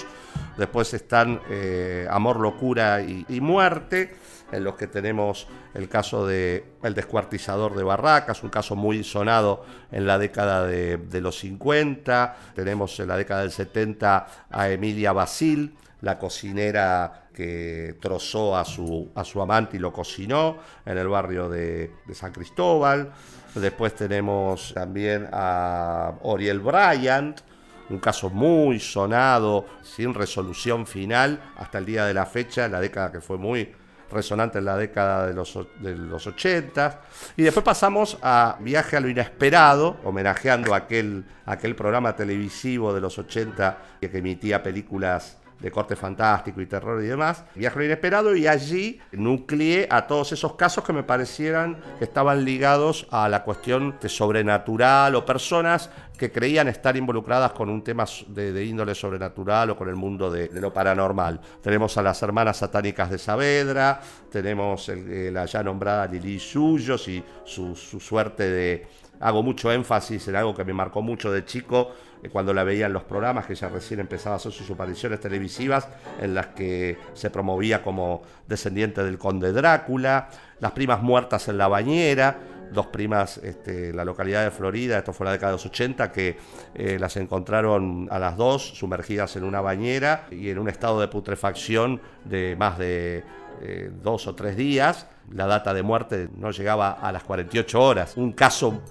Después 0.58 0.94
están 0.94 1.42
eh, 1.50 2.08
Amor, 2.10 2.40
Locura 2.40 3.02
y, 3.02 3.26
y 3.28 3.42
Muerte, 3.42 4.16
en 4.52 4.64
los 4.64 4.76
que 4.76 4.88
tenemos 4.88 5.48
el 5.74 5.90
caso 5.90 6.26
de 6.26 6.66
El 6.82 6.96
Descuartizador 6.96 7.76
de 7.76 7.84
Barracas, 7.84 8.44
un 8.44 8.50
caso 8.50 8.76
muy 8.76 9.04
sonado 9.04 9.64
en 9.92 10.08
la 10.08 10.18
década 10.18 10.66
de, 10.66 10.98
de 10.98 11.22
los 11.22 11.40
50. 11.40 12.38
Tenemos 12.56 13.00
en 13.00 13.08
la 13.10 13.18
década 13.18 13.42
del 13.42 13.52
70 13.52 14.28
a 14.50 14.70
Emilia 14.70 15.12
Basil, 15.12 15.76
la 16.02 16.18
cocinera 16.18 17.30
que 17.34 17.98
trozó 18.02 18.58
a 18.58 18.66
su, 18.66 19.12
a 19.16 19.24
su 19.24 19.42
amante 19.42 19.78
y 19.78 19.80
lo 19.80 19.92
cocinó 19.92 20.58
en 20.86 20.98
el 20.98 21.08
barrio 21.08 21.50
de, 21.50 21.92
San 22.14 22.32
Cristóbal. 22.32 23.12
Después 23.56 23.96
tenemos 23.96 24.74
también 24.74 25.28
a 25.32 26.14
Oriel 26.24 26.60
Bryant, 26.60 27.42
un 27.90 28.00
caso 28.00 28.30
muy 28.30 28.80
sonado, 28.80 29.66
sin 29.82 30.14
resolución 30.14 30.86
final 30.86 31.42
hasta 31.58 31.80
el 31.80 31.86
día 31.86 32.06
de 32.06 32.14
la 32.14 32.26
fecha, 32.26 32.68
la 32.68 32.80
década 32.80 33.12
que 33.12 33.22
fue 33.22 33.38
muy 33.38 33.74
resonante 34.12 34.60
en 34.60 34.66
la 34.66 34.78
década 34.78 35.28
de 35.28 35.34
los, 35.34 35.58
de 35.80 35.96
los 35.96 36.26
80. 36.26 37.02
Y 37.38 37.44
después 37.44 37.64
pasamos 37.64 38.18
a 38.22 38.58
Viaje 38.60 38.98
a 38.98 39.00
lo 39.00 39.10
Inesperado, 39.10 39.98
homenajeando 40.04 40.74
aquel, 40.74 41.26
aquel 41.46 41.76
programa 41.76 42.16
televisivo 42.16 42.94
de 42.94 43.02
los 43.02 43.18
80 43.18 43.78
que 44.00 44.18
emitía 44.18 44.62
películas 44.62 45.39
de 45.60 45.72
corte 45.72 45.96
fantástico 45.96 46.62
y 46.62 46.66
terror 46.66 47.04
y 47.04 47.08
demás, 47.08 47.44
Viaje 47.56 47.84
Inesperado, 47.86 48.36
y 48.36 48.48
allí 48.48 49.00
nucleé 49.12 49.88
a 49.92 50.08
todos 50.08 50.32
esos 50.32 50.56
casos 50.56 50.84
que 50.84 50.94
me 50.94 51.04
parecieran 51.04 51.78
que 51.98 52.06
estaban 52.06 52.46
ligados 52.46 53.08
a 53.12 53.28
la 53.28 53.44
cuestión 53.44 53.96
de 54.02 54.08
sobrenatural 54.10 55.16
o 55.16 55.26
personas 55.26 55.90
que 56.18 56.32
creían 56.32 56.68
estar 56.68 56.96
involucradas 56.98 57.52
con 57.54 57.70
un 57.70 57.82
tema 57.84 58.06
de, 58.28 58.66
índole 58.66 58.94
sobrenatural 58.96 59.70
o 59.72 59.78
con 59.78 59.88
el 59.90 59.96
mundo 59.96 60.30
de, 60.30 60.50
lo 60.60 60.74
paranormal. 60.74 61.40
Tenemos 61.62 61.98
a 61.98 62.02
las 62.04 62.22
hermanas 62.24 62.58
satánicas 62.58 63.10
de 63.10 63.18
Saavedra, 63.18 64.02
tenemos 64.32 64.90
el- 64.90 65.12
eh, 65.12 65.32
la 65.32 65.46
ya 65.46 65.64
nombrada 65.64 66.08
Lili 66.08 66.40
Suyos 66.40 67.08
y 67.08 67.24
su 67.46 67.76
suerte 67.76 68.50
de... 68.50 68.88
Hago 69.20 69.44
mucho 69.44 69.72
énfasis 69.72 70.28
en 70.28 70.36
algo 70.36 70.56
que 70.56 70.64
me 70.64 70.74
marcó 70.74 71.02
mucho 71.02 71.32
de 71.32 71.46
chico, 71.46 71.92
eh, 72.24 72.30
cuando 72.30 72.54
la 72.54 72.64
veía 72.64 72.86
en 72.86 72.94
los 72.94 73.04
programas, 73.04 73.46
que 73.46 73.54
ella 73.54 73.70
recién 73.70 74.00
empezaba 74.00 74.36
a 74.36 74.38
hacer 74.38 74.52
sus 74.52 74.70
apariciones 74.70 75.20
televisivas, 75.20 75.88
en 76.20 76.34
las 76.34 76.48
que 76.48 76.98
se 77.14 77.30
promovía 77.30 77.82
como 77.84 78.22
descendiente 78.48 79.04
del 79.04 79.18
conde 79.18 79.52
Drácula, 79.52 80.30
las 80.60 80.72
primas 80.72 81.02
muertas 81.02 81.48
en 81.48 81.58
la 81.58 81.68
bañera, 81.68 82.38
dos 82.72 82.88
primas 82.88 83.38
este, 83.38 83.94
la 83.94 84.06
localidad 84.06 84.44
de 84.44 84.52
Florida, 84.52 84.98
esto 84.98 85.14
fue 85.14 85.26
la 85.26 85.32
década 85.32 85.52
de 85.52 85.56
los 85.56 85.66
80, 85.66 86.12
que 86.12 86.38
eh, 86.76 86.98
las 87.00 87.18
encontraron 87.18 88.08
a 88.12 88.20
las 88.20 88.38
dos 88.38 88.78
sumergidas 88.78 89.36
en 89.36 89.44
una 89.44 89.62
bañera 89.62 90.28
y 90.32 90.50
en 90.50 90.60
un 90.60 90.70
estado 90.70 91.00
de 91.00 91.08
putrefacción 91.08 92.02
de 92.26 92.56
más 92.58 92.78
de 92.78 93.24
eh, 93.62 93.92
dos 94.02 94.28
o 94.28 94.36
tres 94.36 94.56
días. 94.56 95.08
La 95.32 95.46
data 95.46 95.74
de 95.74 95.84
muerte 95.84 96.30
no 96.36 96.52
llegaba 96.52 96.92
a 96.92 97.12
las 97.12 97.24
48 97.24 97.82
horas. 97.82 98.18
Un 98.18 98.34
caso 98.34 98.82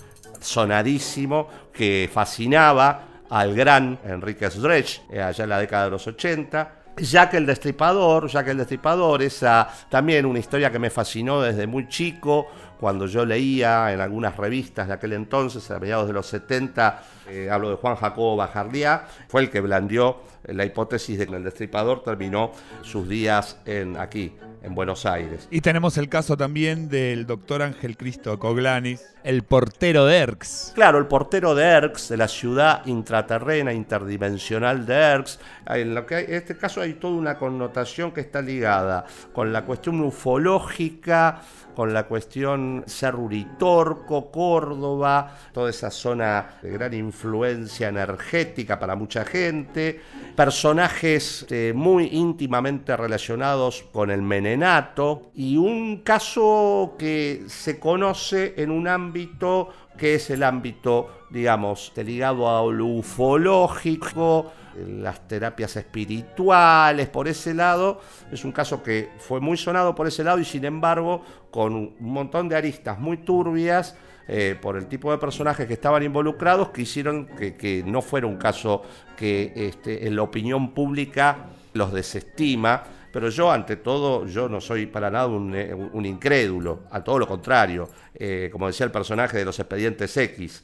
sonadísimo 0.40 1.48
que 1.72 2.08
fascinaba 2.12 3.08
al 3.30 3.54
gran 3.54 3.98
Enrique 4.04 4.50
Sdrech 4.50 5.02
eh, 5.10 5.22
allá 5.22 5.44
en 5.44 5.50
la 5.50 5.58
década 5.58 5.84
de 5.84 5.90
los 5.90 6.06
80. 6.06 6.74
Jack 6.96 7.34
el 7.34 7.46
Destripador, 7.46 8.28
Jack 8.28 8.48
el 8.48 8.58
Destripador, 8.58 9.22
esa 9.22 9.68
también 9.88 10.26
una 10.26 10.38
historia 10.38 10.70
que 10.70 10.78
me 10.78 10.90
fascinó 10.90 11.40
desde 11.40 11.66
muy 11.66 11.88
chico, 11.88 12.48
cuando 12.80 13.06
yo 13.06 13.24
leía 13.24 13.92
en 13.92 14.00
algunas 14.00 14.36
revistas 14.36 14.88
de 14.88 14.94
aquel 14.94 15.12
entonces, 15.12 15.70
a 15.70 15.78
mediados 15.78 16.06
de 16.06 16.12
los 16.12 16.26
70, 16.26 17.02
eh, 17.28 17.48
hablo 17.50 17.70
de 17.70 17.76
Juan 17.76 17.96
Jacobo 17.96 18.36
Bajardiá, 18.36 19.06
fue 19.28 19.42
el 19.42 19.50
que 19.50 19.60
blandió 19.60 20.18
la 20.44 20.64
hipótesis 20.64 21.18
de 21.18 21.26
que 21.26 21.36
el 21.36 21.44
destripador 21.44 22.02
terminó 22.02 22.52
sus 22.82 23.08
días 23.08 23.58
en, 23.66 23.96
aquí, 23.96 24.34
en 24.62 24.74
Buenos 24.74 25.04
Aires. 25.06 25.48
Y 25.50 25.60
tenemos 25.60 25.98
el 25.98 26.08
caso 26.08 26.36
también 26.36 26.88
del 26.88 27.26
doctor 27.26 27.62
Ángel 27.62 27.96
Cristo 27.96 28.38
Coglanis, 28.38 29.04
el 29.24 29.42
portero 29.42 30.06
de 30.06 30.16
Erx. 30.18 30.72
Claro, 30.74 30.98
el 30.98 31.06
portero 31.06 31.54
de 31.54 31.64
Erx, 31.64 32.08
de 32.08 32.16
la 32.16 32.28
ciudad 32.28 32.86
intraterrena, 32.86 33.72
interdimensional 33.72 34.86
de 34.86 34.94
Erx. 34.94 35.38
En, 35.66 35.94
lo 35.94 36.06
que 36.06 36.20
en 36.20 36.34
este 36.34 36.56
caso 36.56 36.80
hay 36.80 36.94
toda 36.94 37.14
una 37.14 37.38
connotación 37.38 38.12
que 38.12 38.20
está 38.20 38.40
ligada 38.40 39.04
con 39.32 39.52
la 39.52 39.64
cuestión 39.64 40.00
ufológica, 40.00 41.42
con 41.78 41.94
la 41.94 42.08
cuestión 42.08 42.82
Cerruritorco, 42.88 44.32
Córdoba, 44.32 45.38
toda 45.52 45.70
esa 45.70 45.92
zona 45.92 46.58
de 46.60 46.70
gran 46.70 46.92
influencia 46.92 47.86
energética 47.86 48.80
para 48.80 48.96
mucha 48.96 49.24
gente, 49.24 50.00
personajes 50.34 51.46
eh, 51.50 51.72
muy 51.76 52.08
íntimamente 52.10 52.96
relacionados 52.96 53.84
con 53.92 54.10
el 54.10 54.22
menenato 54.22 55.30
y 55.36 55.56
un 55.56 55.98
caso 55.98 56.96
que 56.98 57.44
se 57.46 57.78
conoce 57.78 58.54
en 58.56 58.72
un 58.72 58.88
ámbito 58.88 59.68
que 59.96 60.16
es 60.16 60.30
el 60.30 60.42
ámbito, 60.42 61.26
digamos, 61.30 61.92
ligado 61.96 62.48
a 62.48 62.72
lo 62.72 62.86
ufológico, 62.86 64.50
las 64.86 65.26
terapias 65.26 65.76
espirituales, 65.76 67.08
por 67.08 67.28
ese 67.28 67.52
lado. 67.52 68.00
Es 68.30 68.44
un 68.44 68.52
caso 68.52 68.82
que 68.82 69.10
fue 69.18 69.40
muy 69.40 69.56
sonado 69.56 69.94
por 69.94 70.06
ese 70.06 70.24
lado 70.24 70.38
y 70.38 70.44
sin 70.44 70.64
embargo 70.64 71.22
con 71.50 71.74
un 71.74 71.94
montón 71.98 72.48
de 72.48 72.56
aristas 72.56 72.98
muy 72.98 73.18
turbias 73.18 73.96
eh, 74.26 74.56
por 74.60 74.76
el 74.76 74.86
tipo 74.86 75.10
de 75.10 75.18
personajes 75.18 75.66
que 75.66 75.72
estaban 75.72 76.02
involucrados 76.02 76.68
que 76.70 76.82
hicieron 76.82 77.26
que, 77.26 77.82
no 77.86 78.02
fuera 78.02 78.26
un 78.26 78.36
caso 78.36 78.82
que 79.16 79.52
este, 79.54 80.06
en 80.06 80.16
la 80.16 80.22
opinión 80.22 80.74
pública 80.74 81.46
los 81.72 81.92
desestima. 81.92 82.82
Pero 83.10 83.30
yo, 83.30 83.50
ante 83.50 83.76
todo, 83.76 84.26
yo 84.26 84.50
no 84.50 84.60
soy 84.60 84.86
para 84.86 85.10
nada 85.10 85.26
un, 85.28 85.54
eh, 85.54 85.74
incrédulo, 86.04 86.80
a 86.90 87.02
todo 87.02 87.18
lo 87.18 87.26
contrario. 87.26 87.88
Eh, 88.14 88.50
como 88.52 88.66
decía 88.66 88.84
el 88.84 88.92
personaje 88.92 89.38
de 89.38 89.44
los 89.46 89.58
expedientes 89.58 90.14
X, 90.16 90.62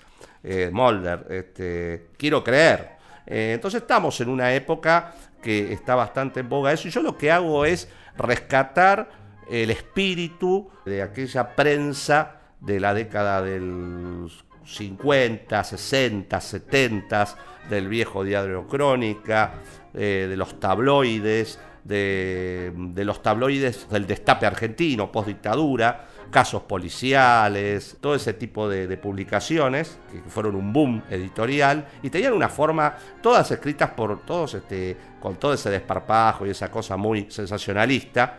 Mulder, 0.71 1.27
este, 1.31 2.09
quiero 2.19 2.45
creer, 2.45 2.95
eh, 3.27 3.53
entonces 3.55 3.83
estamos 3.83 4.21
en 4.21 4.29
una 4.29 4.55
época 4.55 5.15
que 5.43 5.73
está 5.73 5.95
bastante 5.95 6.41
en 6.41 6.49
boga 6.49 6.73
eso 6.73 6.89
y 6.89 6.91
yo 6.91 7.03
lo 7.03 7.17
que 7.17 7.31
hago 7.31 7.65
es 7.65 7.89
rescatar 8.17 9.24
el 9.49 9.71
espíritu 9.71 10.71
de 10.85 11.03
aquella 11.03 11.55
prensa 11.55 12.41
de 12.61 12.81
la 12.81 12.95
década 12.95 13.43
del 13.43 14.31
50, 14.65 15.65
60, 15.65 16.41
70, 16.41 17.37
del 17.69 17.89
viejo 17.89 18.25
diario 18.25 18.67
Crónica, 18.67 19.55
eh, 19.93 20.27
de 20.29 20.37
los 20.37 20.59
tabloides, 20.59 21.59
de, 21.85 22.73
de, 22.75 23.05
los 23.05 23.23
tabloides 23.23 23.89
del 23.91 24.07
destape 24.07 24.47
argentino, 24.47 25.13
post 25.13 25.29
dictadura, 25.29 26.09
casos 26.31 26.63
policiales, 26.63 27.97
todo 28.01 28.15
ese 28.15 28.33
tipo 28.33 28.69
de, 28.69 28.97
publicaciones 28.97 29.99
que 30.11 30.19
fueron 30.29 30.57
un 30.57 30.73
boom 30.73 31.03
editorial 31.11 31.87
y 32.03 32.11
tenían 32.11 32.33
una 32.33 32.49
forma, 32.49 32.97
todas 33.23 33.51
escritas 33.51 33.91
por 33.91 34.25
todos, 34.25 34.55
este, 34.55 34.97
con 35.21 35.37
todo 35.37 35.55
ese 35.55 35.71
desparpajo 35.71 36.47
y 36.47 36.51
esa 36.51 36.71
cosa 36.71 36.97
muy 36.97 37.31
sensacionalista, 37.31 38.39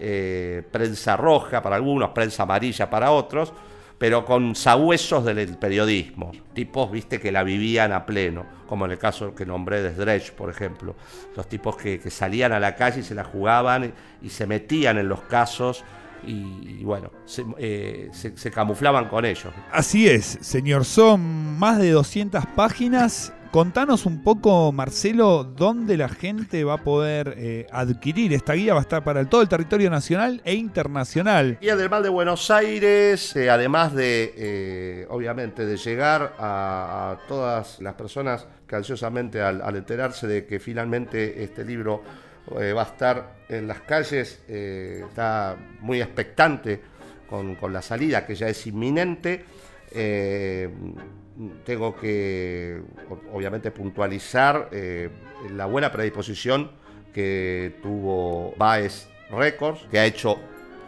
eh, 0.00 0.62
prensa 0.70 1.16
roja 1.16 1.62
para 1.62 1.76
algunos, 1.76 2.10
prensa 2.10 2.44
amarilla 2.44 2.88
para 2.88 3.10
otros, 3.10 3.52
pero 3.98 4.24
con 4.24 4.54
sabuesos 4.54 5.26
del 5.26 5.58
periodismo, 5.58 6.32
tipos, 6.54 6.90
viste, 6.90 7.20
que 7.20 7.30
la 7.30 7.42
vivían 7.42 7.92
a 7.92 8.06
pleno, 8.06 8.46
como 8.66 8.86
en 8.86 8.92
el 8.92 8.98
caso 8.98 9.34
que 9.34 9.44
nombré 9.44 9.82
de 9.82 9.92
Dredge, 9.92 10.32
por 10.32 10.48
ejemplo, 10.48 10.96
los 11.36 11.46
tipos 11.48 11.76
que, 11.76 12.00
salían 12.10 12.52
a 12.52 12.60
la 12.60 12.74
calle 12.76 13.00
y 13.00 13.02
se 13.02 13.14
la 13.14 13.24
jugaban 13.24 13.92
y 14.22 14.30
se 14.30 14.46
metían 14.46 14.96
en 14.96 15.08
los 15.08 15.20
casos 15.22 15.84
y, 16.26 16.82
bueno, 16.82 17.10
eh, 17.58 18.10
se, 18.12 18.50
camuflaban 18.50 19.08
con 19.08 19.24
ellos. 19.24 19.52
Así 19.72 20.08
es, 20.08 20.38
señor. 20.40 20.84
Son 20.84 21.58
más 21.58 21.78
de 21.78 21.90
200 21.90 22.46
páginas. 22.56 23.32
Contanos 23.50 24.06
un 24.06 24.22
poco, 24.22 24.70
Marcelo, 24.72 25.44
dónde 25.44 25.96
la 25.96 26.08
gente 26.08 26.62
va 26.62 26.74
a 26.74 26.84
poder 26.84 27.34
eh, 27.36 27.66
adquirir 27.72 28.32
esta 28.32 28.52
guía. 28.54 28.74
Va 28.74 28.80
a 28.80 28.82
estar 28.82 29.02
para 29.02 29.24
todo 29.28 29.42
el 29.42 29.48
territorio 29.48 29.90
nacional 29.90 30.40
e 30.44 30.54
internacional. 30.54 31.58
Guía 31.60 31.74
del 31.74 31.90
Mal 31.90 32.02
de 32.02 32.10
Buenos 32.10 32.50
Aires, 32.50 33.34
eh, 33.34 33.50
además 33.50 33.94
de, 33.94 35.06
obviamente, 35.10 35.66
de 35.66 35.76
llegar 35.76 36.34
a, 36.38 37.18
todas 37.26 37.80
las 37.80 37.94
personas 37.94 38.46
que 38.66 38.76
ansiosamente 38.76 39.42
al 39.42 39.76
enterarse 39.76 40.28
de 40.28 40.46
que 40.46 40.60
finalmente 40.60 41.42
este 41.42 41.64
libro 41.64 42.02
eh, 42.58 42.72
va 42.72 42.82
a 42.82 42.86
estar 42.86 43.36
en 43.48 43.68
las 43.68 43.80
calles, 43.80 44.42
eh, 44.48 45.04
está 45.08 45.56
muy 45.80 46.00
expectante 46.00 46.80
con, 47.28 47.56
la 47.72 47.82
salida 47.82 48.26
que 48.26 48.34
ya 48.34 48.48
es 48.48 48.66
inminente. 48.66 49.44
Eh, 51.40 51.50
tengo 51.64 51.96
que, 51.96 52.82
obviamente, 53.32 53.70
puntualizar 53.70 54.70
la 55.50 55.66
buena 55.66 55.90
predisposición 55.90 56.70
que 57.12 57.78
tuvo 57.82 58.54
Baez 58.56 59.08
Records, 59.30 59.86
que 59.90 59.98
ha 59.98 60.06
hecho 60.06 60.38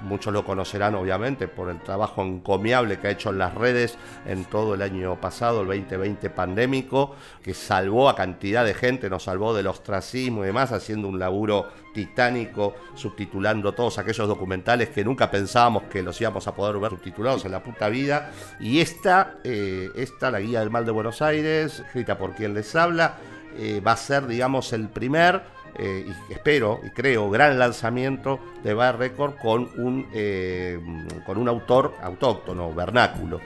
muchos 0.03 0.33
lo 0.33 0.45
conocerán 0.45 0.95
obviamente 0.95 1.49
por 1.49 1.71
el 1.71 1.81
trabajo 1.81 2.23
encomiable 2.23 2.99
que 2.99 3.09
ha 3.09 3.11
hecho 3.11 3.31
en 3.31 3.39
las 3.39 3.55
redes 3.55 3.99
en 4.27 4.45
todo 4.45 4.75
el 4.75 4.83
año 4.83 5.21
pasado, 5.21 5.63
el 5.63 5.67
2020 5.69 6.31
pandémico, 6.31 7.17
que 7.43 7.55
salvó 7.55 8.09
a 8.09 8.17
cantidad 8.17 8.65
de 8.65 8.75
gente, 8.75 9.09
nos 9.11 9.25
salvó 9.25 9.55
del 9.55 9.67
ostracismo 9.67 10.43
y 10.43 10.47
demás, 10.47 10.73
haciendo 10.73 11.09
un 11.09 11.19
laburo 11.19 11.69
titánico, 11.93 12.75
subtitulando 12.95 13.73
todos 13.73 13.99
aquellos 13.99 14.27
documentales 14.27 14.89
que 14.89 15.05
nunca 15.05 15.31
pensábamos 15.31 15.85
que 15.85 16.03
los 16.03 16.21
íbamos 16.21 16.47
a 16.47 16.55
poder 16.55 16.79
ver 16.79 16.91
subtitulados 16.91 17.45
en 17.45 17.53
la 17.53 17.63
puta 17.63 17.89
vida. 17.89 18.31
Y 18.61 18.81
esta, 18.81 19.39
eh, 19.45 19.89
esta 19.95 20.31
la 20.31 20.41
guía 20.41 20.61
del 20.61 20.71
mal 20.71 20.85
de 20.85 20.93
Buenos 20.93 21.23
Aires, 21.23 21.81
escrita 21.81 22.19
por 22.19 22.35
quien 22.35 22.55
les 22.55 22.75
habla, 22.75 23.17
eh, 23.59 23.83
va 23.87 23.93
a 23.93 23.97
ser, 23.97 24.27
digamos, 24.27 24.73
el 24.73 24.89
primer 24.89 25.43
eh, 25.79 26.07
y 26.07 26.33
espero 26.33 26.81
y 26.85 26.91
creo 26.91 27.31
gran 27.31 27.59
lanzamiento 27.59 28.39
de 28.63 28.75
Bar 28.75 28.99
Record 28.99 29.37
con 29.37 29.71
un, 29.77 30.07
eh, 30.13 30.79
con 31.25 31.39
un 31.39 31.49
autor 31.49 31.95
autóctono, 32.03 32.73
vernáculo. 32.73 33.41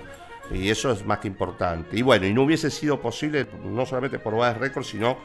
Y 0.50 0.70
eso 0.70 0.92
es 0.92 1.04
más 1.04 1.18
que 1.18 1.28
importante. 1.28 1.96
Y 1.96 2.02
bueno, 2.02 2.26
y 2.26 2.32
no 2.32 2.42
hubiese 2.42 2.70
sido 2.70 3.00
posible 3.00 3.46
no 3.64 3.84
solamente 3.86 4.18
por 4.18 4.36
Bar 4.36 4.60
Record, 4.60 4.84
sino 4.84 5.18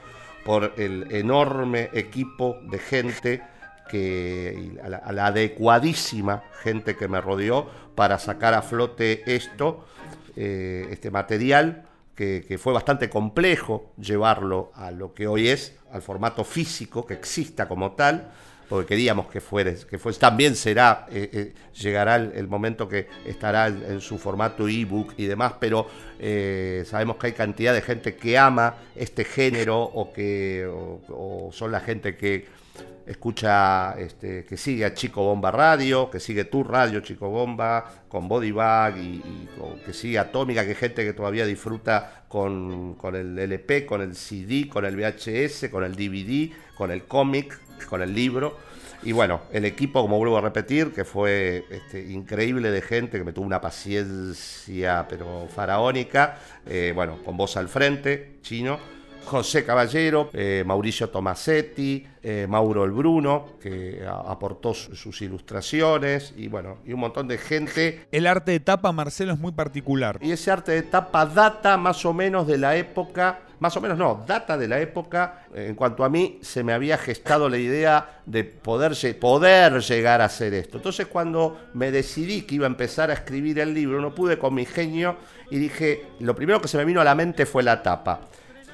por 0.44 0.74
el 0.78 1.08
enorme 1.12 1.90
equipo 1.94 2.58
de 2.64 2.80
gente 2.80 3.42
que 3.90 4.72
la, 4.88 5.28
adecuadísima 5.28 6.44
gente 6.64 6.96
que 6.96 7.08
me 7.08 7.20
rodeó 7.20 7.70
para 7.94 8.18
sacar 8.18 8.54
a 8.54 8.62
flote 8.62 9.24
esto, 9.36 9.86
eh, 10.36 10.88
este 10.90 11.12
material 11.12 11.84
que, 12.16 12.58
fue 12.58 12.74
bastante 12.74 13.10
complejo 13.10 13.92
llevarlo 13.98 14.72
a 14.76 14.92
lo 14.92 15.14
que 15.14 15.28
hoy 15.28 15.48
es, 15.48 15.76
al 15.92 16.02
formato 16.02 16.44
físico, 16.44 17.06
que 17.06 17.14
exista 17.14 17.68
como 17.68 17.94
tal, 17.94 18.32
porque 18.70 18.88
queríamos 18.88 19.28
que 19.28 19.42
fuera, 19.42 19.74
que 19.74 19.98
también 20.20 20.56
será, 20.56 21.06
eh, 21.12 21.30
eh, 21.34 21.54
llegará 21.74 22.16
el, 22.16 22.48
momento 22.48 22.88
que 22.88 23.08
estará 23.26 23.68
en, 23.68 24.00
su 24.00 24.18
formato 24.18 24.68
ebook 24.68 25.14
y 25.18 25.26
demás, 25.26 25.56
pero 25.60 25.88
eh, 26.20 26.84
sabemos 26.86 27.18
que 27.18 27.28
hay 27.28 27.34
cantidad 27.34 27.74
de 27.74 27.82
gente 27.82 28.16
que 28.16 28.38
ama 28.38 28.76
este 28.96 29.26
género 29.26 29.82
o 29.82 30.14
que 30.14 30.66
o 30.68 31.50
son 31.52 31.72
la 31.72 31.82
gente 31.82 32.16
que 32.16 32.61
escucha, 33.06 33.94
este, 34.00 34.46
que 34.46 34.58
sigue 34.58 34.86
a 34.86 34.94
Chico 34.94 35.24
Bomba 35.24 35.52
Radio, 35.52 36.10
que 36.10 36.20
sigue 36.20 36.46
tu 36.46 36.64
radio 36.64 37.02
Chico 37.02 37.30
Bomba, 37.30 38.04
con 38.08 38.28
Body 38.28 38.52
Bag 38.52 38.98
y, 38.98 39.22
que 39.86 39.94
sigue 39.94 40.20
Atómica, 40.20 40.66
que 40.66 40.76
gente 40.76 41.04
que 41.04 41.14
todavía 41.14 41.46
disfruta 41.46 42.26
con, 42.28 42.98
el 43.14 43.38
LP, 43.38 43.86
con 43.86 44.02
el 44.02 44.16
CD, 44.16 44.68
con 44.70 44.86
el 44.86 44.96
VHS, 44.96 45.70
con 45.70 45.84
el 45.84 45.96
DVD, 45.96 46.52
con 46.76 46.92
el 46.92 47.04
cómic, 47.06 47.60
con 47.88 48.02
el 48.02 48.14
libro. 48.14 48.58
Y 49.04 49.14
bueno, 49.14 49.42
el 49.52 49.66
equipo, 49.66 50.02
como 50.04 50.20
vuelvo 50.20 50.38
a 50.38 50.42
repetir, 50.42 50.92
que 50.92 51.04
fue 51.04 51.66
este, 51.72 52.12
increíble 52.12 52.70
de 52.70 52.82
gente, 52.82 53.18
que 53.18 53.24
me 53.24 53.34
tuvo 53.34 53.46
una 53.46 53.60
paciencia 53.60 55.08
pero 55.10 55.48
faraónica, 55.54 56.38
eh, 56.68 56.92
bueno, 56.94 57.18
con 57.26 57.36
voz 57.36 57.58
al 57.58 57.68
frente, 57.68 58.38
chino 58.44 59.01
José 59.26 59.66
Caballero, 59.66 60.30
eh, 60.34 60.64
Mauricio 60.66 61.10
Tomasetti, 61.10 62.06
eh, 62.24 62.46
Mauro 62.50 62.84
El 62.84 62.92
Bruno, 62.92 63.50
que 63.62 64.06
aportó 64.08 64.74
sus 64.74 65.22
ilustraciones 65.22 66.34
y 66.36 66.48
bueno, 66.48 66.78
y 66.86 66.94
un 66.94 67.00
montón 67.00 67.28
de 67.28 67.38
gente. 67.38 68.08
El 68.12 68.28
arte 68.28 68.52
de 68.52 68.60
tapa, 68.60 68.92
Marcelo, 68.92 69.34
es 69.34 69.40
muy 69.40 69.52
particular. 69.52 70.20
Y 70.22 70.32
ese 70.32 70.52
arte 70.52 70.72
de 70.72 70.84
tapa 70.84 71.26
data 71.26 71.78
más 71.78 72.06
o 72.06 72.14
menos 72.14 72.48
de 72.48 72.58
la 72.58 72.76
época 72.76 73.40
más 73.62 73.78
o 73.78 73.82
menos 73.82 73.96
no, 73.96 74.24
data 74.26 74.58
de 74.58 74.68
la 74.68 74.80
época, 74.80 75.46
eh, 75.54 75.68
en 75.70 75.76
cuanto 75.76 76.04
a 76.04 76.10
mí, 76.10 76.40
se 76.42 76.64
me 76.64 76.74
había 76.74 76.98
gestado 76.98 77.48
la 77.48 77.60
idea 77.60 78.22
de 78.26 78.44
poder, 78.44 78.94
poder 79.20 79.80
llegar 79.82 80.20
a 80.20 80.26
hacer 80.26 80.56
esto. 80.56 80.78
Entonces 80.78 81.06
cuando 81.06 81.62
me 81.76 81.92
decidí 81.92 82.42
que 82.42 82.56
iba 82.56 82.66
a 82.66 82.70
empezar 82.72 83.12
a 83.12 83.14
escribir 83.14 83.60
el 83.60 83.76
libro, 83.76 84.02
no 84.02 84.16
pude 84.16 84.40
con 84.40 84.56
mi 84.56 84.66
genio 84.66 85.16
y 85.52 85.60
dije, 85.60 86.08
lo 86.22 86.34
primero 86.36 86.60
que 86.60 86.68
se 86.68 86.78
me 86.78 86.86
vino 86.86 87.02
a 87.02 87.04
la 87.04 87.14
mente 87.14 87.46
fue 87.46 87.62
la 87.62 87.84
tapa. 87.84 88.22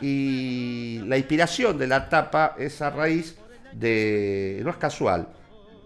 Y 0.01 0.99
la 1.05 1.17
inspiración 1.17 1.77
de 1.77 1.87
la 1.87 2.09
tapa 2.09 2.55
es 2.57 2.81
a 2.81 2.89
raíz 2.89 3.37
de, 3.73 4.61
no 4.63 4.69
es 4.69 4.77
casual, 4.77 5.27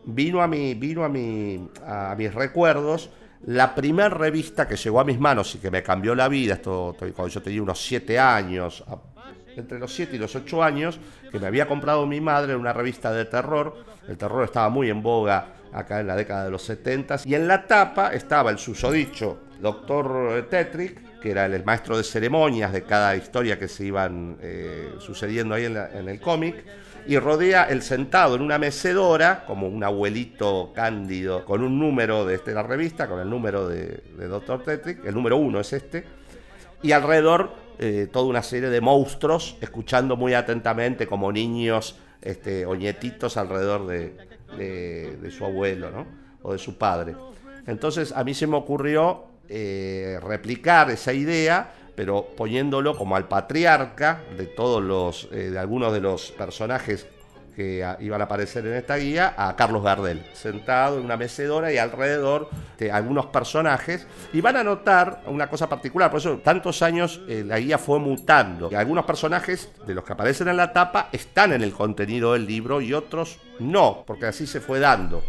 vino 0.06 0.42
a, 0.42 0.48
mi, 0.48 0.74
vino 0.74 1.04
a, 1.04 1.10
mi, 1.10 1.68
a 1.86 2.16
mis 2.18 2.34
recuerdos 2.34 3.10
la 3.46 3.74
primera 3.74 4.10
revista 4.10 4.68
que 4.68 4.76
llegó 4.76 5.00
a 5.00 5.04
mis 5.04 5.20
manos 5.20 5.56
y 5.56 5.58
que 5.58 5.72
me 5.72 5.82
cambió 5.82 6.14
la 6.14 6.28
vida, 6.28 6.56
esto 6.56 6.96
cuando 6.98 7.28
yo 7.28 7.42
tenía 7.42 7.64
unos 7.64 7.82
7 7.84 8.20
años, 8.20 8.84
entre 9.56 9.80
los 9.80 9.94
7 9.94 10.16
y 10.16 10.20
los 10.20 10.36
8 10.36 10.64
años, 10.64 11.00
que 11.32 11.40
me 11.40 11.48
había 11.48 11.68
comprado 11.68 12.06
mi 12.06 12.22
madre 12.22 12.56
una 12.56 12.72
revista 12.72 13.12
de 13.12 13.26
terror. 13.26 13.84
El 14.08 14.18
terror 14.18 14.44
estaba 14.44 14.70
muy 14.70 14.90
en 14.90 15.02
boga 15.02 15.56
acá 15.74 16.02
en 16.02 16.08
la 16.08 16.16
década 16.16 16.46
de 16.46 16.52
los 16.52 16.62
70 16.64 17.22
y 17.26 17.36
en 17.36 17.48
la 17.48 17.66
tapa 17.66 18.14
estaba 18.14 18.52
el 18.52 18.60
susodicho 18.60 19.40
Doctor 19.60 20.48
Tetrick, 20.50 21.02
que 21.22 21.32
era 21.32 21.46
el 21.46 21.64
maestro 21.64 21.98
de 21.98 22.04
ceremonias 22.04 22.74
de 22.74 22.84
cada 22.84 23.16
historia 23.16 23.60
que 23.60 23.68
se 23.68 23.86
iban 23.86 24.38
eh, 24.42 24.96
sucediendo 25.00 25.56
ahí 25.56 25.66
en, 25.66 25.78
el 26.10 26.20
cómic, 26.20 26.64
y 27.08 27.18
rodea 27.18 27.64
el 27.66 27.82
sentado 27.82 28.36
en 28.36 28.42
una 28.42 28.58
mecedora, 28.58 29.44
como 29.46 29.68
un 29.68 29.84
abuelito 29.84 30.72
cándido, 30.74 31.46
con 31.46 31.64
un 31.64 31.80
número 31.80 32.26
de 32.26 32.36
este, 32.36 32.54
la 32.54 32.64
revista, 32.64 33.08
con 33.08 33.20
el 33.20 33.30
número 33.30 33.68
de, 33.68 34.04
de 34.18 34.28
Dr. 34.28 34.64
Tetrick, 34.64 35.06
el 35.06 35.14
número 35.16 35.38
uno 35.38 35.60
es 35.60 35.74
este, 35.74 36.04
y 36.84 36.92
alrededor 36.92 37.52
eh, 37.80 38.08
toda 38.12 38.26
una 38.26 38.44
serie 38.44 38.70
de 38.70 38.82
monstruos, 38.82 39.58
escuchando 39.62 40.16
muy 40.16 40.34
atentamente 40.34 41.08
como 41.08 41.32
niños 41.32 41.98
este, 42.22 42.66
o 42.68 42.76
nietitos 42.76 43.38
alrededor 43.38 43.88
de, 43.88 44.16
de- 44.58 45.18
de 45.22 45.32
su 45.32 45.44
abuelo, 45.46 45.90
¿no? 45.90 46.06
O 46.44 46.54
de 46.54 46.60
su 46.60 46.78
padre. 46.78 47.16
Entonces 47.66 48.12
a 48.12 48.24
mí 48.24 48.34
se 48.36 48.46
me 48.48 48.58
ocurrió 48.58 49.26
eh, 49.54 50.18
replicar 50.24 50.90
esa 50.92 51.12
idea, 51.12 51.74
pero 51.94 52.26
poniéndolo 52.38 52.96
como 52.96 53.18
al 53.18 53.28
patriarca 53.28 54.22
de 54.38 54.46
todos 54.46 54.82
los, 54.82 55.28
eh, 55.34 55.50
de 55.52 55.60
algunos 55.60 55.92
de 55.92 56.00
los 56.00 56.32
personajes 56.32 57.06
que 57.54 57.86
iban 58.00 58.22
a 58.22 58.24
aparecer 58.24 58.66
en 58.66 58.76
esta 58.76 58.96
guía, 58.96 59.34
a 59.38 59.58
Carlos 59.58 59.84
Gardel, 59.84 60.24
sentado 60.32 60.98
en 60.98 61.04
una 61.04 61.18
mecedora 61.18 61.72
y 61.74 61.78
alrededor 61.78 62.50
de 62.78 62.94
algunos 62.94 63.26
personajes. 63.26 64.08
Y 64.32 64.40
van 64.40 64.56
a 64.56 64.64
notar 64.64 65.22
una 65.28 65.50
cosa 65.50 65.68
particular, 65.68 66.10
por 66.10 66.22
eso 66.22 66.38
tantos 66.38 66.82
años 66.82 67.20
eh, 67.28 67.44
la 67.46 67.60
guía 67.60 67.78
fue 67.78 68.00
mutando. 68.00 68.70
Algunos 68.74 69.04
personajes 69.04 69.70
de 69.86 69.94
los 69.94 70.06
que 70.06 70.14
aparecen 70.14 70.48
en 70.48 70.56
la 70.56 70.72
tapa 70.72 71.10
están 71.12 71.52
en 71.52 71.62
el 71.62 71.74
contenido 71.74 72.32
del 72.34 72.48
libro 72.48 72.80
y 72.80 72.94
otros 72.94 73.38
no, 73.60 74.06
porque 74.08 74.28
así 74.28 74.48
se 74.48 74.62
fue 74.62 74.80
dando 74.80 75.22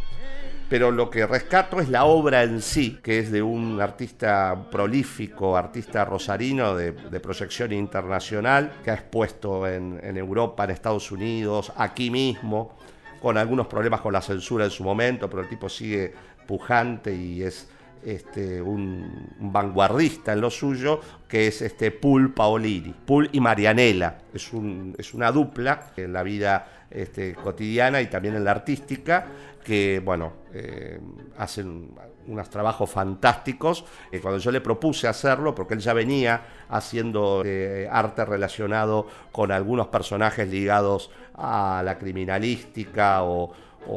pero 0.73 0.91
lo 0.91 1.11
que 1.11 1.27
rescato 1.27 1.81
es 1.81 1.91
la 1.91 2.07
obra 2.07 2.45
en 2.45 2.63
sí, 2.63 2.99
que 3.03 3.19
es 3.19 3.31
de 3.31 3.43
un 3.43 3.79
artista 3.79 4.71
prolífico, 4.71 5.55
artista 5.55 6.03
rosarino 6.07 6.75
de, 6.75 6.95
proyección 7.21 7.75
internacional, 7.75 8.73
que 8.83 8.91
ha 8.91 8.95
expuesto 8.95 9.69
en, 9.69 10.17
Europa, 10.17 10.65
en 10.65 10.71
Estados 10.71 11.13
Unidos, 11.13 11.75
aquí 11.77 12.11
mismo, 12.11 12.79
con 13.21 13.37
algunos 13.37 13.67
problemas 13.67 14.01
con 14.01 14.15
la 14.15 14.23
censura 14.23 14.65
en 14.65 14.71
su 14.71 14.83
momento, 14.83 15.29
pero 15.29 15.43
el 15.43 15.49
tipo 15.51 15.69
sigue 15.69 16.15
pujante 16.47 17.15
y 17.15 17.43
es 17.43 17.69
este, 18.03 18.63
un, 18.63 19.29
vanguardista 19.41 20.33
en 20.33 20.41
lo 20.41 20.49
suyo, 20.49 21.03
que 21.29 21.49
es 21.49 21.61
este 21.61 21.91
Paolini. 21.91 22.95
Pul 23.05 23.29
y 23.31 23.41
Marianela, 23.41 24.21
es, 24.33 24.51
un- 24.55 24.95
es 24.97 25.13
una 25.13 25.31
dupla 25.33 25.89
en 25.99 26.15
la 26.15 26.23
vida 26.23 26.82
este, 26.95 27.35
cotidiana 27.35 28.01
y 28.01 28.07
también 28.07 28.37
en 28.37 28.45
la 28.45 28.51
artística, 28.53 29.27
que 29.65 30.01
bueno, 30.05 30.33
eh, 30.53 30.99
hacen 31.39 31.91
unos 32.27 32.51
trabajos 32.51 32.89
fantásticos. 32.91 33.85
Eh, 34.11 34.21
cuando 34.21 34.39
yo 34.39 34.51
le 34.51 34.61
propuse 34.61 35.09
hacerlo, 35.09 35.55
porque 35.55 35.75
él 35.75 35.81
ya 35.81 35.93
venía 35.93 36.43
haciendo 36.69 37.43
eh, 37.45 37.89
arte 37.91 38.25
relacionado 38.25 39.07
con 39.33 39.51
algunos 39.53 39.89
personajes 39.89 40.49
ligados 40.49 41.11
a 41.35 41.83
la 41.85 41.99
criminalística 41.99 43.23
o, 43.25 43.53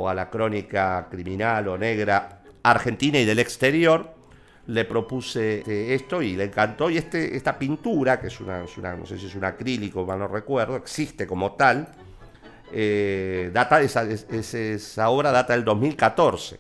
a 0.08 0.14
la 0.14 0.30
crónica 0.30 1.08
criminal 1.12 1.68
o 1.68 1.78
negra 1.78 2.42
argentina 2.64 3.20
y 3.20 3.26
del 3.26 3.38
exterior, 3.40 4.14
le 4.68 4.84
propuse 4.86 5.64
eh, 5.68 5.94
esto 5.94 6.24
y 6.24 6.36
le 6.36 6.46
encantó. 6.46 6.90
Y 6.90 6.98
este, 6.98 7.36
esta 7.36 7.58
pintura, 7.60 8.20
que 8.20 8.28
es 8.28 8.40
una, 8.40 8.64
es 8.64 8.76
una- 8.80 8.96
no 8.96 9.06
sé 9.06 9.20
si 9.20 9.28
es 9.28 9.36
un 9.36 9.46
acrílico, 9.46 10.04
mal 10.06 10.18
no 10.18 10.28
recuerdo, 10.28 10.76
existe 10.76 11.28
como 11.28 11.52
tal. 11.54 11.88
Eh, 12.72 13.50
data, 13.54 13.82
esa, 13.82 14.04
es- 14.04 14.28
es- 14.32 14.54
esa 14.54 15.10
obra 15.10 15.32
data 15.32 15.54
del 15.54 15.64
2014. 15.66 16.60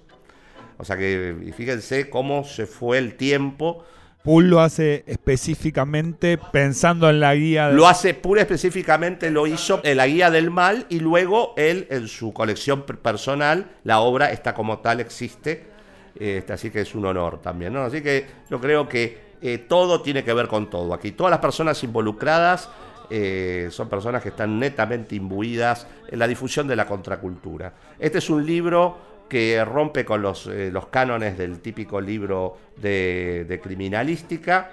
O 0.77 0.83
sea 0.83 0.97
que 0.97 1.53
fíjense 1.55 2.09
cómo 2.09 2.43
se 2.43 2.65
fue 2.65 2.97
el 2.97 3.15
tiempo. 3.15 3.83
Pool 4.23 4.49
lo 4.49 4.59
hace 4.59 5.03
específicamente 5.07 6.37
pensando 6.37 7.09
en 7.09 7.19
la 7.19 7.35
guía. 7.35 7.69
de- 7.69 7.75
Lo 7.75 7.87
hace 7.87 8.13
pura 8.13 8.41
específicamente, 8.41 9.29
lo 9.29 9.45
hizo 9.47 9.81
en 9.83 9.97
la 9.97 10.07
guía 10.07 10.31
del 10.31 10.49
mal 10.51 10.85
y 10.89 10.99
luego 10.99 11.53
él 11.57 11.87
en 11.91 12.07
su 12.07 12.33
colección 12.33 12.83
per- 12.83 12.97
personal, 12.97 13.71
la 13.83 13.99
obra 13.99 14.31
está 14.31 14.53
como 14.53 14.79
tal, 14.79 14.99
existe. 14.99 15.67
Este, 16.19 16.53
así 16.53 16.69
que 16.71 16.81
es 16.81 16.95
un 16.95 17.05
honor 17.05 17.41
también. 17.41 17.73
¿no? 17.73 17.83
Así 17.83 18.01
que 18.01 18.25
yo 18.49 18.59
creo 18.59 18.87
que 18.89 19.25
eh, 19.41 19.57
todo 19.59 20.01
tiene 20.01 20.23
que 20.23 20.33
ver 20.33 20.47
con 20.47 20.69
todo. 20.69 20.93
Aquí 20.93 21.11
todas 21.11 21.29
las 21.29 21.39
personas 21.39 21.83
involucradas 21.83 22.69
eh, 23.09 23.67
son 23.71 23.89
personas 23.89 24.21
que 24.21 24.29
están 24.29 24.59
netamente 24.59 25.15
imbuidas 25.15 25.87
en 26.07 26.19
la 26.19 26.27
difusión 26.27 26.67
de 26.67 26.75
la 26.75 26.85
contracultura. 26.85 27.73
Este 27.99 28.19
es 28.19 28.29
un 28.29 28.45
libro 28.45 29.15
que 29.29 29.63
rompe 29.65 30.05
con 30.05 30.21
los, 30.21 30.47
eh, 30.47 30.69
los 30.71 30.87
cánones 30.87 31.37
del 31.37 31.59
típico 31.59 31.99
libro 31.99 32.57
de, 32.77 33.59
criminalística. 33.61 34.71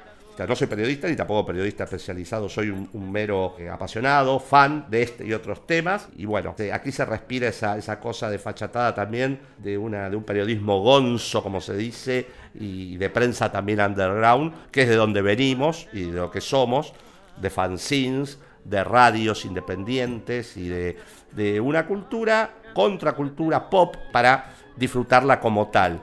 No 0.48 0.56
soy 0.56 0.66
periodista 0.66 1.06
ni 1.06 1.14
tampoco 1.14 1.46
periodista 1.46 1.84
especializado, 1.84 2.48
soy 2.48 2.70
un, 2.70 2.88
un 2.94 3.12
mero 3.12 3.54
eh, 3.58 3.68
apasionado, 3.68 4.40
fan 4.40 4.86
de 4.88 5.02
este 5.02 5.26
y 5.26 5.32
otros 5.34 5.66
temas. 5.66 6.08
Y 6.16 6.24
bueno, 6.24 6.56
aquí 6.72 6.90
se 6.90 7.04
respira 7.04 7.48
esa, 7.48 7.76
esa 7.76 8.00
cosa 8.00 8.28
de 8.28 8.38
fachatada 8.38 8.94
también 8.94 9.38
de, 9.58 9.78
una, 9.78 10.10
de 10.10 10.16
un 10.16 10.24
periodismo 10.24 10.80
gonzo, 10.80 11.42
como 11.42 11.60
se 11.60 11.76
dice, 11.76 12.26
y 12.54 12.96
de 12.96 13.10
prensa 13.10 13.52
también 13.52 13.80
underground, 13.80 14.70
que 14.72 14.82
es 14.82 14.88
de 14.88 14.96
donde 14.96 15.22
venimos 15.22 15.86
y 15.92 16.04
de 16.04 16.16
lo 16.18 16.30
que 16.30 16.40
somos, 16.40 16.92
de 17.36 17.50
fanzines, 17.50 18.38
de 18.64 18.84
radios 18.84 19.44
independientes 19.44 20.56
y 20.56 20.68
de, 20.68 20.96
de 21.32 21.60
una 21.60 21.86
cultura, 21.86 22.54
contracultura 22.74 23.68
pop 23.68 23.96
para 24.12 24.54
disfrutarla 24.76 25.40
como 25.40 25.68
tal 25.68 26.00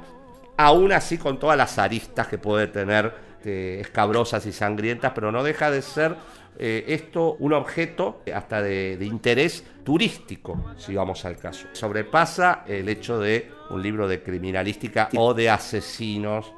aún 0.59 0.91
así 0.91 1.17
con 1.17 1.39
todas 1.39 1.57
las 1.57 1.79
aristas 1.79 2.27
que 2.27 2.37
puede 2.37 2.67
tener 2.67 3.13
eh, 3.45 3.77
escabrosas 3.79 4.45
y 4.45 4.51
sangrientas, 4.51 5.13
pero 5.15 5.31
no 5.31 5.41
deja 5.41 5.71
de 5.71 5.81
ser 5.81 6.17
eh, 6.57 6.83
esto 6.89 7.37
un 7.39 7.53
objeto 7.53 8.21
hasta 8.35 8.61
de, 8.61 8.97
interés 9.01 9.63
turístico, 9.85 10.73
si 10.77 10.93
vamos 10.93 11.23
al 11.23 11.37
caso. 11.37 11.67
Sobrepasa 11.71 12.65
el 12.67 12.89
hecho 12.89 13.19
de 13.19 13.49
un 13.69 13.81
libro 13.81 14.05
de 14.05 14.21
criminalística 14.21 15.07
o 15.15 15.33
de 15.33 15.49
asesinos, 15.49 16.51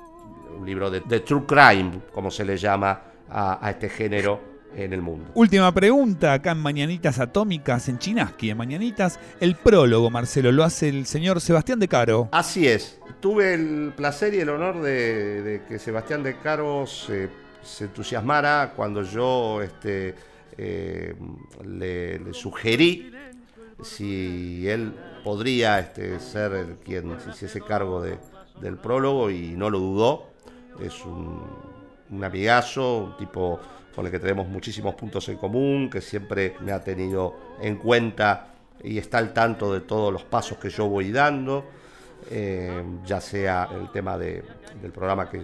un 0.58 0.66
libro 0.66 0.90
de, 0.90 1.02
true 1.20 1.46
crime, 1.46 2.02
como 2.12 2.32
se 2.32 2.44
le 2.44 2.58
llama 2.58 3.04
a 3.30 3.70
este 3.70 3.88
género 3.88 4.51
en 4.76 4.94
el 4.94 5.02
mundo. 5.02 5.32
Última 5.34 5.72
pregunta 5.74 6.34
acá 6.34 6.52
en 6.52 6.60
Mañanitas 6.60 7.20
Atómicas, 7.20 7.90
en 7.90 8.00
Chinaski, 8.00 8.50
en 8.52 8.58
Mañanitas. 8.58 9.20
El 9.40 9.56
prólogo, 9.56 10.10
Marcelo, 10.10 10.52
lo 10.52 10.64
hace 10.64 10.90
el 10.90 11.06
señor 11.06 11.42
Sebastián 11.42 11.80
de 11.80 11.88
Caro. 11.88 12.30
Así 12.32 12.68
es. 12.68 13.00
Tuve 13.20 13.54
el 13.54 13.94
placer 13.96 14.34
y 14.34 14.40
el 14.40 14.50
honor 14.50 14.82
de, 14.82 15.42
de 15.42 15.64
que 15.66 15.78
Sebastián 15.78 16.24
de 16.24 16.38
Caro 16.38 16.88
se, 16.88 17.30
se 17.62 17.86
entusiasmara 17.86 18.74
cuando 18.76 19.04
yo 19.04 19.62
este, 19.62 20.16
eh, 20.58 21.16
le, 21.66 22.20
le 22.20 22.34
sugerí 22.34 23.12
si 23.84 24.68
él 24.68 24.94
podría 25.24 25.80
este, 25.80 26.20
ser 26.20 26.54
el 26.54 26.76
quien 26.78 27.20
se 27.20 27.32
hiciese 27.32 27.62
cargo 27.62 28.02
de- 28.02 28.18
del 28.62 28.78
prólogo 28.78 29.30
y 29.32 29.52
no 29.52 29.70
lo 29.70 29.80
dudó. 29.80 30.30
Es 30.80 31.04
un, 31.06 31.42
un 32.10 32.24
amigazo, 32.24 32.98
un 33.06 33.18
tipo 33.18 33.60
con 33.96 34.06
el 34.06 34.12
que 34.12 34.20
tenemos 34.20 34.48
muchísimos 34.48 34.96
puntos 34.96 35.28
en 35.30 35.38
común, 35.38 35.90
que 35.90 36.02
siempre 36.02 36.56
me 36.62 36.72
ha 36.72 36.80
tenido 36.82 37.36
en 37.62 37.76
cuenta 37.78 38.48
y 38.84 38.98
está 38.98 39.18
al 39.20 39.34
tanto 39.34 39.74
de 39.74 39.82
todos 39.82 40.12
los 40.12 40.24
pasos 40.24 40.58
que 40.58 40.70
yo 40.70 40.88
voy 40.88 41.12
dando, 41.12 41.66
eh, 42.30 42.84
ya 43.06 43.20
sea 43.22 43.68
el 43.80 43.92
tema 43.92 44.18
de- 44.18 44.44
del 44.82 44.92
programa 44.92 45.30
que, 45.30 45.42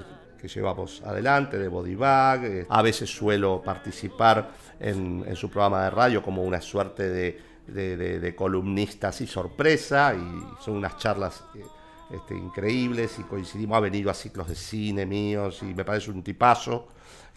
llevamos 0.48 1.02
adelante, 1.04 1.58
de 1.58 1.68
Body 1.68 1.96
Bag, 1.96 2.46
eh, 2.46 2.66
a 2.70 2.82
veces 2.82 3.10
suelo 3.10 3.62
participar 3.62 4.50
en, 4.80 5.26
su 5.36 5.50
programa 5.50 5.84
de 5.84 5.90
radio 5.90 6.24
como 6.24 6.42
una 6.44 6.62
suerte 6.62 7.10
de, 7.10 7.42
de, 7.68 7.98
de- 7.98 8.20
de 8.22 8.34
columnista 8.36 9.10
así 9.10 9.28
sorpresa 9.28 10.16
y 10.16 10.64
son 10.64 10.76
unas 10.78 10.98
charlas 11.00 11.44
eh, 11.54 11.64
este, 12.16 12.34
increíbles 12.38 13.20
y 13.20 13.24
coincidimos, 13.24 13.76
ha 13.76 13.82
venido 13.82 14.10
a 14.10 14.14
ciclos 14.14 14.48
de 14.48 14.56
cine 14.56 15.06
míos 15.06 15.60
y 15.64 15.74
me 15.74 15.84
parece 15.84 16.12
un 16.12 16.24
tipazo 16.24 16.88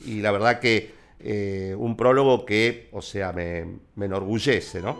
y 0.04 0.20
la 0.20 0.30
verdad 0.30 0.60
que 0.60 0.94
eh, 1.22 1.74
un 1.78 1.96
prólogo 1.96 2.44
que, 2.44 2.88
o 2.92 3.02
sea, 3.02 3.32
me, 3.32 3.66
me 3.94 4.06
enorgullece, 4.06 4.80
¿no? 4.80 4.98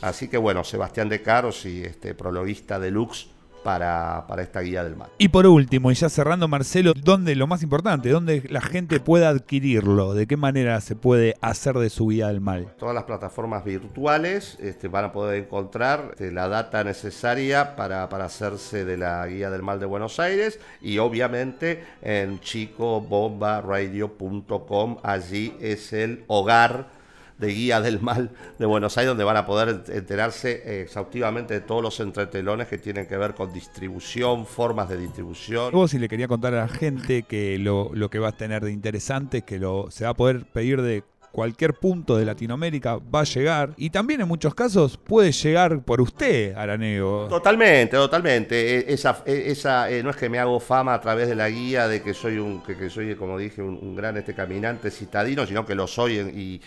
Así 0.00 0.28
que 0.28 0.36
bueno, 0.36 0.64
Sebastián 0.64 1.08
de 1.08 1.22
Caros 1.22 1.66
y 1.66 1.82
este 1.82 2.14
prologuista 2.14 2.78
deluxe 2.78 3.28
para, 3.68 4.24
para 4.26 4.40
esta 4.40 4.62
guía 4.62 4.82
del 4.82 4.96
mal. 4.96 5.10
Y 5.18 5.28
por 5.28 5.46
último, 5.46 5.90
y 5.90 5.94
ya 5.94 6.08
cerrando, 6.08 6.48
Marcelo, 6.48 6.94
¿dónde 6.94 7.36
lo 7.36 7.46
más 7.46 7.62
importante? 7.62 8.08
¿Dónde 8.08 8.42
la 8.48 8.62
gente 8.62 8.98
puede 8.98 9.26
adquirirlo? 9.26 10.14
¿De 10.14 10.26
qué 10.26 10.38
manera 10.38 10.80
se 10.80 10.96
puede 10.96 11.34
hacer 11.42 11.76
de 11.76 11.90
su 11.90 12.08
guía 12.08 12.28
del 12.28 12.40
mal? 12.40 12.72
Todas 12.78 12.94
las 12.94 13.04
plataformas 13.04 13.66
virtuales 13.66 14.56
este, 14.58 14.88
van 14.88 15.04
a 15.04 15.12
poder 15.12 15.42
encontrar 15.42 16.12
este, 16.12 16.32
la 16.32 16.48
data 16.48 16.82
necesaria 16.82 17.76
para, 17.76 18.08
para 18.08 18.24
hacerse 18.24 18.86
de 18.86 18.96
la 18.96 19.26
guía 19.26 19.50
del 19.50 19.62
mal 19.62 19.80
de 19.80 19.84
Buenos 19.84 20.18
Aires 20.18 20.58
y 20.80 20.96
obviamente 20.96 21.84
en 22.00 22.40
chicobombaradio.com, 22.40 24.96
allí 25.02 25.54
es 25.60 25.92
el 25.92 26.24
hogar 26.26 26.96
de 27.38 27.48
Guía 27.48 27.80
del 27.80 28.00
Mal 28.00 28.30
de 28.58 28.66
Buenos 28.66 28.98
Aires, 28.98 29.08
donde 29.10 29.24
van 29.24 29.36
a 29.36 29.46
poder 29.46 29.84
enterarse 29.88 30.62
eh, 30.64 30.82
exhaustivamente 30.82 31.54
de 31.54 31.60
todos 31.60 31.82
los 31.82 31.98
entretelones 32.00 32.66
que 32.68 32.78
tienen 32.78 33.06
que 33.06 33.16
ver 33.16 33.34
con 33.34 33.52
distribución, 33.52 34.44
formas 34.46 34.88
de 34.88 34.96
distribución. 34.98 35.72
Vos 35.72 35.90
si 35.92 35.98
le 35.98 36.08
quería 36.08 36.28
contar 36.28 36.54
a 36.54 36.58
la 36.58 36.68
gente 36.68 37.22
que 37.22 37.58
lo, 37.58 37.90
lo 37.94 38.10
que 38.10 38.18
va 38.18 38.28
a 38.28 38.32
tener 38.32 38.64
de 38.64 38.72
interesante 38.72 39.38
es 39.38 39.44
que 39.44 39.58
lo, 39.58 39.90
se 39.90 40.04
va 40.04 40.10
a 40.10 40.14
poder 40.14 40.44
pedir 40.46 40.82
de 40.82 41.04
cualquier 41.30 41.74
punto 41.74 42.16
de 42.16 42.24
Latinoamérica 42.24 42.96
va 42.96 43.20
a 43.20 43.24
llegar 43.24 43.74
y 43.76 43.90
también 43.90 44.22
en 44.22 44.26
muchos 44.26 44.54
casos 44.54 44.96
puede 44.96 45.30
llegar 45.30 45.82
por 45.84 46.00
usted, 46.00 46.54
Araneo. 46.56 47.26
Totalmente, 47.28 47.96
totalmente. 47.96 48.78
E- 48.78 48.92
Esa, 48.94 49.22
e- 49.26 49.50
esa, 49.50 49.90
eh, 49.90 50.02
no 50.02 50.10
es 50.10 50.16
que 50.16 50.28
me 50.30 50.38
hago 50.38 50.58
fama 50.58 50.94
a 50.94 51.00
través 51.00 51.28
de 51.28 51.34
la 51.36 51.48
guía 51.50 51.86
de 51.86 52.02
que 52.02 52.14
soy 52.14 52.38
un, 52.38 52.62
que, 52.62 52.76
que 52.76 52.88
soy, 52.90 53.14
como 53.14 53.38
dije, 53.38 53.60
un, 53.62 53.78
un 53.80 53.94
gran 53.94 54.16
este 54.16 54.34
caminante 54.34 54.90
citadino, 54.90 55.46
sino 55.46 55.64
que 55.66 55.74
lo 55.74 55.86
soy 55.86 56.18
en- 56.18 56.32
y, 56.36 56.60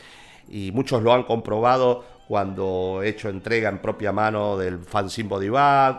y 0.51 0.71
muchos 0.71 1.01
lo 1.01 1.13
han 1.13 1.23
comprobado 1.23 2.03
cuando 2.27 3.01
he 3.03 3.09
hecho 3.09 3.29
entrega 3.29 3.69
en 3.69 3.79
propia 3.79 4.11
mano 4.11 4.57
del 4.57 4.79
fanzine 4.79 5.27
Body 5.27 5.49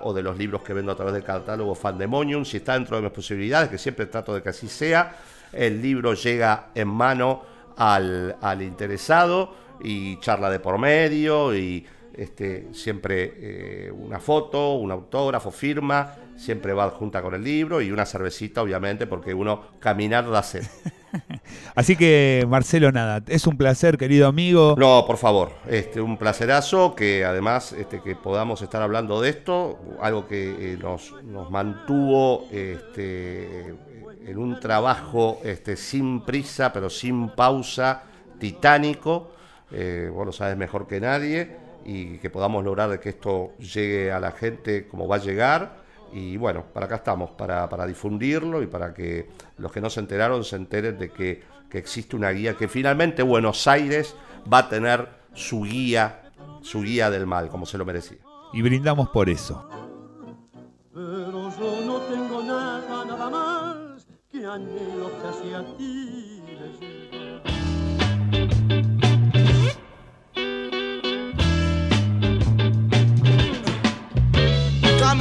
o 0.03 0.13
de 0.15 0.23
los 0.23 0.39
libros 0.39 0.63
que 0.63 0.73
vendo 0.73 0.93
a 0.93 0.97
través 0.97 1.15
del 1.15 1.25
catálogo 1.25 1.75
Fandemonium. 1.75 2.45
Si 2.45 2.59
está 2.59 2.75
dentro 2.75 2.97
de 2.97 3.03
mis 3.03 3.13
posibilidades, 3.13 3.69
que 3.69 3.79
siempre 3.79 4.07
trato 4.07 4.35
de 4.35 4.43
que 4.43 4.49
así 4.49 4.69
sea, 4.69 5.17
el 5.53 5.83
libro 5.83 6.15
llega 6.15 6.69
en 6.75 6.89
mano 6.89 7.43
al, 7.77 8.37
al 8.41 8.63
interesado 8.63 9.55
y 9.83 10.19
charla 10.21 10.49
de 10.49 10.61
por 10.61 10.79
medio 10.79 11.55
y 11.55 11.85
este, 12.15 12.69
siempre 12.73 13.35
eh, 13.37 13.91
una 13.91 14.21
foto, 14.21 14.75
un 14.75 14.91
autógrafo, 14.91 15.51
firma, 15.51 16.15
siempre 16.37 16.73
va 16.73 16.91
junta 16.91 17.23
con 17.23 17.35
el 17.35 17.43
libro 17.43 17.81
y 17.81 17.91
una 17.91 18.07
cervecita, 18.07 18.63
obviamente, 18.63 19.07
porque 19.07 19.35
uno 19.35 19.65
caminar 19.79 20.31
da 20.31 20.43
sed. 20.43 20.65
Así 21.75 21.97
que, 21.97 22.45
Marcelo, 22.49 22.93
nada, 22.93 23.23
es 23.29 23.47
un 23.47 23.57
placer, 23.57 23.97
querido 23.97 24.27
amigo. 24.27 24.75
No, 24.79 25.05
por 25.07 25.17
favor, 25.17 25.53
este, 25.69 26.01
un 26.01 26.17
placerazo 26.19 26.95
que 26.95 27.25
además 27.25 27.73
este, 27.73 28.01
que 28.03 28.15
podamos 28.15 28.63
estar 28.63 28.83
hablando 28.83 29.21
de 29.21 29.31
esto, 29.31 29.79
algo 30.01 30.27
que 30.27 30.73
eh, 30.75 30.79
nos, 30.81 31.15
mantuvo 31.51 32.47
este, 32.53 33.75
en 34.27 34.39
un 34.39 34.61
trabajo 34.61 35.41
este, 35.45 35.77
sin 35.77 36.25
prisa, 36.25 36.73
pero 36.73 36.91
sin 36.91 37.31
pausa, 37.31 38.03
titánico, 38.39 39.33
eh, 39.71 40.11
vos 40.13 40.27
lo 40.27 40.33
sabes 40.33 40.57
mejor 40.57 40.87
que 40.87 41.01
nadie, 41.01 41.57
y 41.85 42.19
que 42.19 42.31
podamos 42.31 42.65
lograr 42.65 43.01
que 43.01 43.11
esto 43.11 43.53
llegue 43.59 44.13
a 44.13 44.21
la 44.21 44.33
gente 44.33 44.87
como 44.87 45.09
va 45.09 45.17
a 45.17 45.21
llegar. 45.21 45.82
Y 46.13 46.37
bueno, 46.37 46.65
para 46.73 46.87
acá 46.87 46.97
estamos, 46.97 47.31
para, 47.31 47.69
para 47.69 47.87
difundirlo 47.87 48.63
y 48.63 48.67
para 48.67 48.93
que 48.93 49.29
los 49.59 49.73
que 49.73 49.81
no 49.81 49.89
se 49.89 50.01
enteraron 50.01 50.45
se 50.45 50.57
enteren 50.57 50.99
de 50.99 51.11
que, 51.11 51.43
que 51.71 51.79
existe 51.79 52.17
una 52.17 52.31
guía, 52.31 52.55
que 52.55 52.69
finalmente 52.69 53.23
Buenos 53.23 53.67
Aires 53.67 54.15
va 54.53 54.59
a 54.59 54.69
tener 54.69 55.09
su 55.33 55.63
guía, 55.63 56.31
su 56.61 56.83
guía 56.83 57.11
del 57.11 57.27
mal, 57.27 57.49
como 57.49 57.65
se 57.65 57.79
lo 57.79 57.85
merecía. 57.85 58.19
Y 58.53 58.61
brindamos 58.61 59.09
por 59.09 59.31
eso. 59.31 59.67
Pero 60.93 61.51
yo 61.59 61.87
no 61.87 61.99
tengo 62.03 62.43
nada, 62.43 63.05
nada 63.07 63.31
más 63.31 64.07
que 64.31 64.45
anhelo 64.45 65.11
que 65.21 65.29
hacia 65.29 65.77
ti 65.79 66.22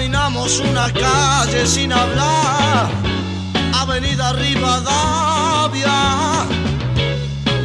Caminamos 0.02 0.60
una 0.62 0.92
calle 0.92 1.68
sin 1.68 1.94
hablar, 1.94 2.90
Avenida 3.72 4.34
Rivadavia. 4.34 5.94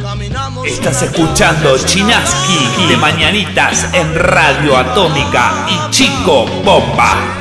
Caminamos 0.03 0.67
Estás 0.67 1.01
escuchando 1.01 1.75
Chinaski 1.79 2.85
de 2.89 2.97
Mañanitas 2.97 3.91
en 3.91 4.13
Radio 4.13 4.77
Atómica 4.77 5.65
y 5.67 5.89
Chico 5.89 6.45
Bomba. 6.63 7.36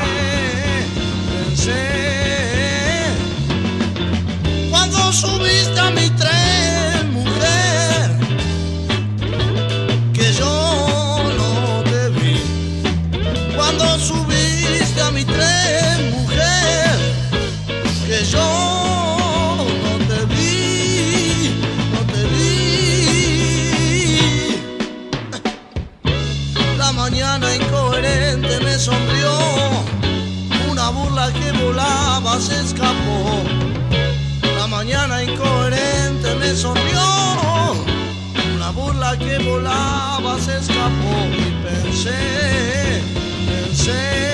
Volaba 39.38 40.38
se 40.38 40.56
escapó 40.56 41.14
y 41.32 41.64
pensé, 41.64 43.02
pensé. 43.46 44.25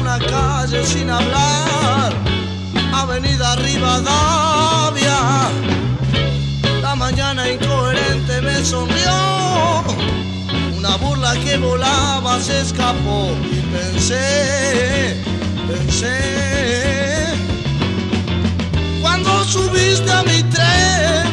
una 0.00 0.18
calle 0.18 0.84
sin 0.84 1.08
hablar, 1.08 2.12
Avenida 2.92 3.54
Rivadavia. 3.56 5.20
La 6.82 6.96
mañana 6.96 7.48
incoherente 7.48 8.40
me 8.42 8.64
sonrió, 8.64 9.84
una 10.76 10.96
burla 10.96 11.34
que 11.44 11.58
volaba 11.58 12.40
se 12.40 12.60
escapó. 12.60 13.30
Y 13.52 13.60
pensé, 13.72 15.22
pensé, 15.68 17.34
cuando 19.00 19.44
subiste 19.44 20.10
a 20.10 20.24
mi 20.24 20.42
tren 20.42 21.27